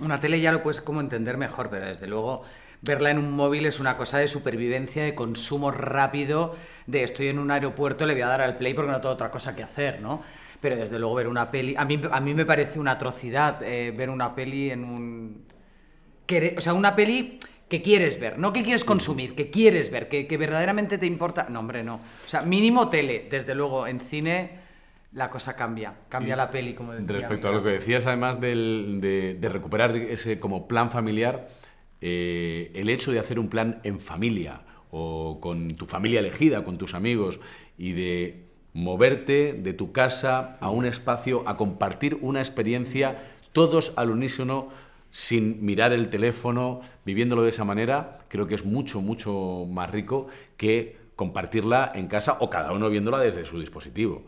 Una 0.00 0.18
tele 0.18 0.40
ya 0.40 0.52
lo 0.52 0.62
puedes 0.62 0.80
como 0.80 1.00
entender 1.00 1.36
mejor, 1.36 1.70
pero 1.70 1.86
desde 1.86 2.06
luego 2.06 2.42
verla 2.82 3.10
en 3.10 3.18
un 3.18 3.30
móvil 3.30 3.64
es 3.66 3.80
una 3.80 3.96
cosa 3.96 4.18
de 4.18 4.28
supervivencia, 4.28 5.04
de 5.04 5.14
consumo 5.14 5.70
rápido, 5.70 6.54
de 6.86 7.02
estoy 7.02 7.28
en 7.28 7.38
un 7.38 7.50
aeropuerto, 7.50 8.04
le 8.04 8.14
voy 8.14 8.22
a 8.22 8.26
dar 8.26 8.40
al 8.40 8.58
play 8.58 8.74
porque 8.74 8.90
no 8.90 9.00
tengo 9.00 9.14
otra 9.14 9.30
cosa 9.30 9.56
que 9.56 9.62
hacer, 9.62 10.00
¿no? 10.00 10.22
Pero 10.60 10.76
desde 10.76 10.98
luego 10.98 11.14
ver 11.14 11.28
una 11.28 11.50
peli, 11.50 11.74
a 11.78 11.84
mí, 11.84 12.00
a 12.10 12.20
mí 12.20 12.34
me 12.34 12.44
parece 12.44 12.78
una 12.78 12.92
atrocidad 12.92 13.62
eh, 13.62 13.92
ver 13.96 14.10
una 14.10 14.34
peli 14.34 14.70
en 14.70 14.84
un... 14.84 15.44
o 16.56 16.60
sea, 16.60 16.74
una 16.74 16.94
peli 16.94 17.38
que 17.68 17.80
quieres 17.80 18.20
ver, 18.20 18.38
no 18.38 18.52
que 18.52 18.62
quieres 18.62 18.84
consumir, 18.84 19.34
que 19.34 19.50
quieres 19.50 19.90
ver, 19.90 20.08
que, 20.08 20.26
que 20.26 20.36
verdaderamente 20.36 20.98
te 20.98 21.06
importa. 21.06 21.46
No, 21.48 21.60
hombre, 21.60 21.82
no. 21.82 21.96
O 21.96 22.28
sea, 22.28 22.42
mínimo 22.42 22.88
tele, 22.88 23.26
desde 23.30 23.54
luego, 23.54 23.86
en 23.86 24.00
cine 24.00 24.63
la 25.14 25.30
cosa 25.30 25.54
cambia, 25.56 25.94
cambia 26.08 26.34
Y 26.34 26.36
la 26.36 26.50
peli, 26.50 26.74
como 26.74 26.92
decía. 26.92 27.20
Respecto 27.20 27.48
a 27.48 27.52
lo 27.52 27.62
que 27.62 27.70
decías, 27.70 28.04
además 28.06 28.40
del- 28.40 28.98
de, 29.00 29.34
de 29.34 29.48
recuperar 29.48 29.96
ese 29.96 30.38
como 30.40 30.66
plan 30.68 30.90
familiar, 30.90 31.48
eh, 32.00 32.70
el 32.74 32.88
hecho 32.90 33.12
de 33.12 33.18
hacer 33.20 33.38
un 33.38 33.48
plan 33.48 33.80
en 33.84 34.00
familia 34.00 34.62
o 34.90 35.38
con 35.40 35.76
tu 35.76 35.86
familia 35.86 36.20
elegida, 36.20 36.64
con 36.64 36.78
tus 36.78 36.94
amigos 36.94 37.40
y 37.78 37.92
de 37.92 38.44
moverte 38.72 39.52
de 39.52 39.72
tu 39.72 39.92
casa 39.92 40.56
a 40.60 40.70
un 40.70 40.84
espacio, 40.84 41.48
a 41.48 41.56
compartir 41.56 42.18
una 42.20 42.40
experiencia, 42.40 43.16
todos 43.52 43.92
al 43.96 44.10
unísono, 44.10 44.68
sin 45.10 45.64
mirar 45.64 45.92
el 45.92 46.10
teléfono, 46.10 46.80
viviéndolo 47.04 47.42
de 47.44 47.50
esa 47.50 47.64
manera, 47.64 48.18
creo 48.28 48.48
que 48.48 48.56
es 48.56 48.64
mucho, 48.64 49.00
mucho 49.00 49.64
más 49.70 49.90
rico 49.92 50.26
que 50.56 50.96
compartirla 51.14 51.92
en 51.94 52.08
casa 52.08 52.36
o 52.40 52.50
cada 52.50 52.72
uno 52.72 52.90
viéndola 52.90 53.20
desde 53.20 53.44
su 53.44 53.60
dispositivo. 53.60 54.24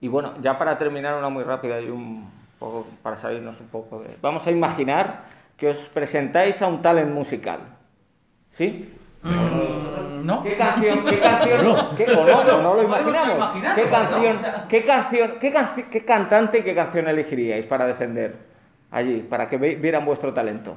Y 0.00 0.08
bueno, 0.08 0.34
ya 0.42 0.58
para 0.58 0.76
terminar 0.78 1.16
una 1.16 1.28
muy 1.28 1.42
rápida 1.44 1.80
y 1.80 1.88
un 1.88 2.28
poco 2.58 2.86
para 3.02 3.16
salirnos 3.16 3.58
un 3.60 3.68
poco 3.68 4.00
de... 4.00 4.16
Vamos 4.20 4.46
a 4.46 4.50
imaginar 4.50 5.24
que 5.56 5.68
os 5.70 5.78
presentáis 5.88 6.60
a 6.62 6.66
un 6.66 6.82
talent 6.82 7.10
musical. 7.12 7.60
¿Sí? 8.52 8.92
¿No? 9.22 10.42
¿Qué 10.42 10.56
canción, 10.56 11.04
qué 11.04 11.18
canción, 11.20 11.96
qué- 11.96 12.06
no, 12.06 12.62
no 12.62 12.74
lo 12.74 12.82
imaginamos? 12.82 13.52
¿Qué 13.74 13.82
qué 14.68 14.84
canción, 14.84 15.32
qué, 15.40 15.54
canci- 15.54 15.88
qué 15.88 16.04
cantante 16.04 16.58
y 16.58 16.62
qué 16.62 16.74
canción 16.74 17.06
elegiríais 17.08 17.64
para 17.66 17.86
defender 17.86 18.34
allí, 18.90 19.20
para 19.28 19.48
que 19.48 19.56
vieran 19.56 20.04
vuestro 20.04 20.32
talento? 20.34 20.76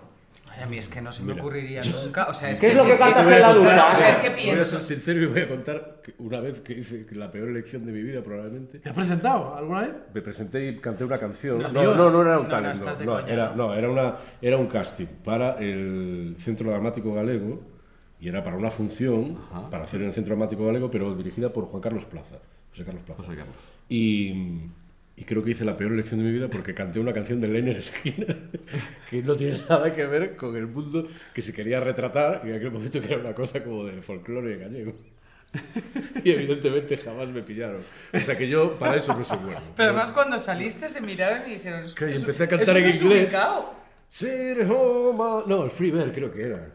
Ay, 0.51 0.63
a 0.63 0.65
mí 0.65 0.77
es 0.77 0.87
que 0.87 0.99
no 1.01 1.13
se 1.13 1.23
me 1.23 1.33
ocurriría 1.33 1.81
nunca. 1.83 2.27
O 2.27 2.33
sea, 2.33 2.49
es 2.51 2.59
¿Qué 2.59 2.67
que, 2.67 2.71
es 2.71 2.77
lo 2.77 2.85
que 2.85 2.97
cantas 2.97 3.25
en 3.27 3.41
la 3.41 3.53
ducha? 3.53 3.91
O 3.91 3.95
sea, 3.95 4.09
es 4.09 4.17
que 4.17 4.29
Voy 4.29 4.39
a 4.39 4.43
pienso. 4.43 4.63
ser 4.79 4.81
sincero 4.81 5.21
y 5.21 5.25
voy 5.27 5.41
a 5.41 5.47
contar 5.47 6.01
que 6.03 6.15
una 6.17 6.39
vez 6.39 6.59
que 6.61 6.73
hice 6.73 7.05
la 7.11 7.31
peor 7.31 7.49
elección 7.49 7.85
de 7.85 7.91
mi 7.91 8.01
vida, 8.01 8.21
probablemente. 8.23 8.79
¿Te 8.79 8.89
has 8.89 8.95
presentado 8.95 9.55
alguna 9.55 9.81
vez? 9.81 9.91
Me 10.13 10.21
presenté 10.21 10.67
y 10.67 10.77
canté 10.77 11.03
una 11.05 11.17
canción. 11.19 11.59
No, 11.61 11.69
Dios. 11.69 11.95
no, 11.95 12.09
no 12.09 12.21
era 12.23 12.37
un 12.39 12.43
No, 12.45 12.49
talent, 12.49 12.75
no, 12.75 12.79
estás 12.81 12.97
de 12.99 13.05
no, 13.05 13.13
no, 13.13 13.21
coña, 13.21 13.33
era, 13.33 13.49
¿no? 13.49 13.67
no, 13.67 13.75
era, 13.75 13.89
una, 13.89 14.15
era 14.41 14.57
un 14.57 14.67
casting 14.67 15.05
para 15.23 15.57
el 15.59 16.35
Centro 16.39 16.69
Dramático 16.71 17.13
Galego 17.13 17.61
y 18.19 18.27
era 18.27 18.43
para 18.43 18.57
una 18.57 18.69
función 18.71 19.37
para 19.69 19.83
hacer 19.85 20.01
en 20.01 20.07
el 20.07 20.13
Centro 20.13 20.35
Dramático 20.35 20.65
Galego, 20.65 20.89
pero 20.91 21.15
dirigida 21.15 21.53
por 21.53 21.65
Juan 21.65 21.81
Carlos 21.81 22.05
Plaza. 22.05 22.35
José 22.71 22.83
Carlos 22.85 23.03
Plaza. 23.03 23.23
Y, 23.87 24.61
y 25.19 25.23
creo 25.25 25.43
que 25.43 25.51
hice 25.51 25.65
la 25.65 25.75
peor 25.75 25.91
elección 25.91 26.19
de 26.19 26.25
mi 26.25 26.31
vida 26.31 26.47
porque 26.47 26.73
canté 26.73 26.99
una 26.99 27.13
canción 27.13 27.41
de 27.41 27.47
Leiner 27.49 27.81
Skinner 27.83 28.37
que 29.09 29.21
no 29.21 29.35
tiene 29.35 29.57
nada 29.69 29.93
que 29.93 30.05
ver 30.05 30.35
con 30.37 30.55
el 30.55 30.65
mundo 30.67 31.07
que 31.33 31.41
se 31.41 31.53
quería 31.53 31.79
retratar 31.79 32.41
y 32.45 32.49
en 32.49 32.55
aquel 32.55 32.71
momento 32.71 33.01
que 33.01 33.07
era 33.13 33.19
una 33.19 33.33
cosa 33.33 33.61
como 33.63 33.83
de 33.85 34.01
folclore 34.01 34.57
gallego. 34.57 34.93
Y 36.23 36.31
evidentemente 36.31 36.95
jamás 36.97 37.27
me 37.29 37.41
pillaron. 37.41 37.81
O 38.13 38.19
sea 38.19 38.37
que 38.37 38.47
yo 38.47 38.73
para 38.77 38.97
eso 38.97 39.15
no 39.15 39.23
soy 39.23 39.37
bueno. 39.39 39.59
Pero 39.75 39.89
además 39.91 40.11
cuando 40.11 40.37
saliste 40.37 40.87
se 40.89 41.01
miraron 41.01 41.49
y 41.49 41.53
dijeron... 41.55 41.83
"Es- 41.83 41.93
Que 41.95 42.13
empecé 42.13 42.43
a 42.43 42.47
cantar 42.47 42.77
en 42.77 42.83
inglés. 42.85 42.99
desubicado". 43.01 43.73
Sit 44.09 44.59
home 44.69 45.23
al- 45.23 45.43
No, 45.49 45.63
el 45.65 45.71
Free 45.71 45.91
Bear 45.91 46.11
creo 46.13 46.31
que 46.31 46.43
era. 46.43 46.71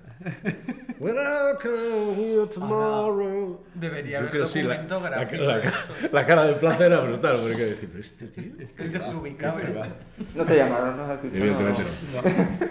When 0.98 1.16
I 1.18 1.54
come 1.60 2.14
here 2.16 2.46
tomorrow. 2.46 3.60
Debería 3.74 4.18
haber 4.18 4.30
creo 4.30 4.46
sí, 4.46 4.62
la, 4.62 4.76
documento 4.76 5.00
la, 5.00 5.24
gráfico 5.24 6.08
la- 6.12 6.26
cara 6.26 6.44
de 6.44 6.54
plaza 6.54 6.86
era 6.86 7.00
brutal, 7.00 7.38
porque 7.40 7.64
decir, 7.64 7.88
pero 7.90 8.00
este 8.02 8.26
tío. 8.28 8.52
El 8.78 8.92
desubicado 8.92 9.58
¿qué 9.58 9.64
este. 9.64 9.78
va? 9.78 9.88
No 10.34 10.44
te 10.44 10.56
llamaron, 10.56 10.96
¿no? 10.96 11.12
Evidentemente 11.12 11.82
no. 12.14 12.22
no. 12.22 12.68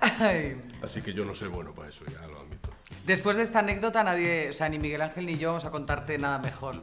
Ay. 0.00 0.60
Así 0.82 1.02
que 1.02 1.12
yo 1.12 1.24
no 1.24 1.34
soy 1.34 1.48
bueno 1.48 1.72
para 1.74 1.88
eso, 1.88 2.04
ya 2.06 2.26
lo 2.26 2.40
admito. 2.40 2.70
Después 3.06 3.36
de 3.36 3.42
esta 3.42 3.58
anécdota, 3.60 4.02
nadie, 4.04 4.50
o 4.50 4.52
sea, 4.52 4.68
ni 4.68 4.78
Miguel 4.78 5.02
Ángel 5.02 5.26
ni 5.26 5.36
yo 5.36 5.48
vamos 5.48 5.64
a 5.64 5.70
contarte 5.70 6.18
nada 6.18 6.38
mejor. 6.38 6.82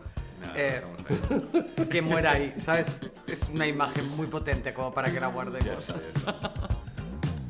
Eh, 0.55 0.81
que 1.89 2.01
muera 2.01 2.33
ahí, 2.33 2.53
¿sabes? 2.57 2.97
Es 3.27 3.47
una 3.49 3.65
imagen 3.65 4.09
muy 4.09 4.27
potente 4.27 4.73
como 4.73 4.93
para 4.93 5.09
que 5.09 5.19
la 5.19 5.27
guardemos. 5.27 5.93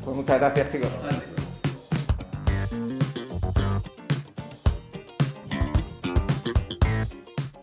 Pues 0.03 0.15
muchas 0.15 0.39
gracias, 0.39 0.71
chicos. 0.71 0.89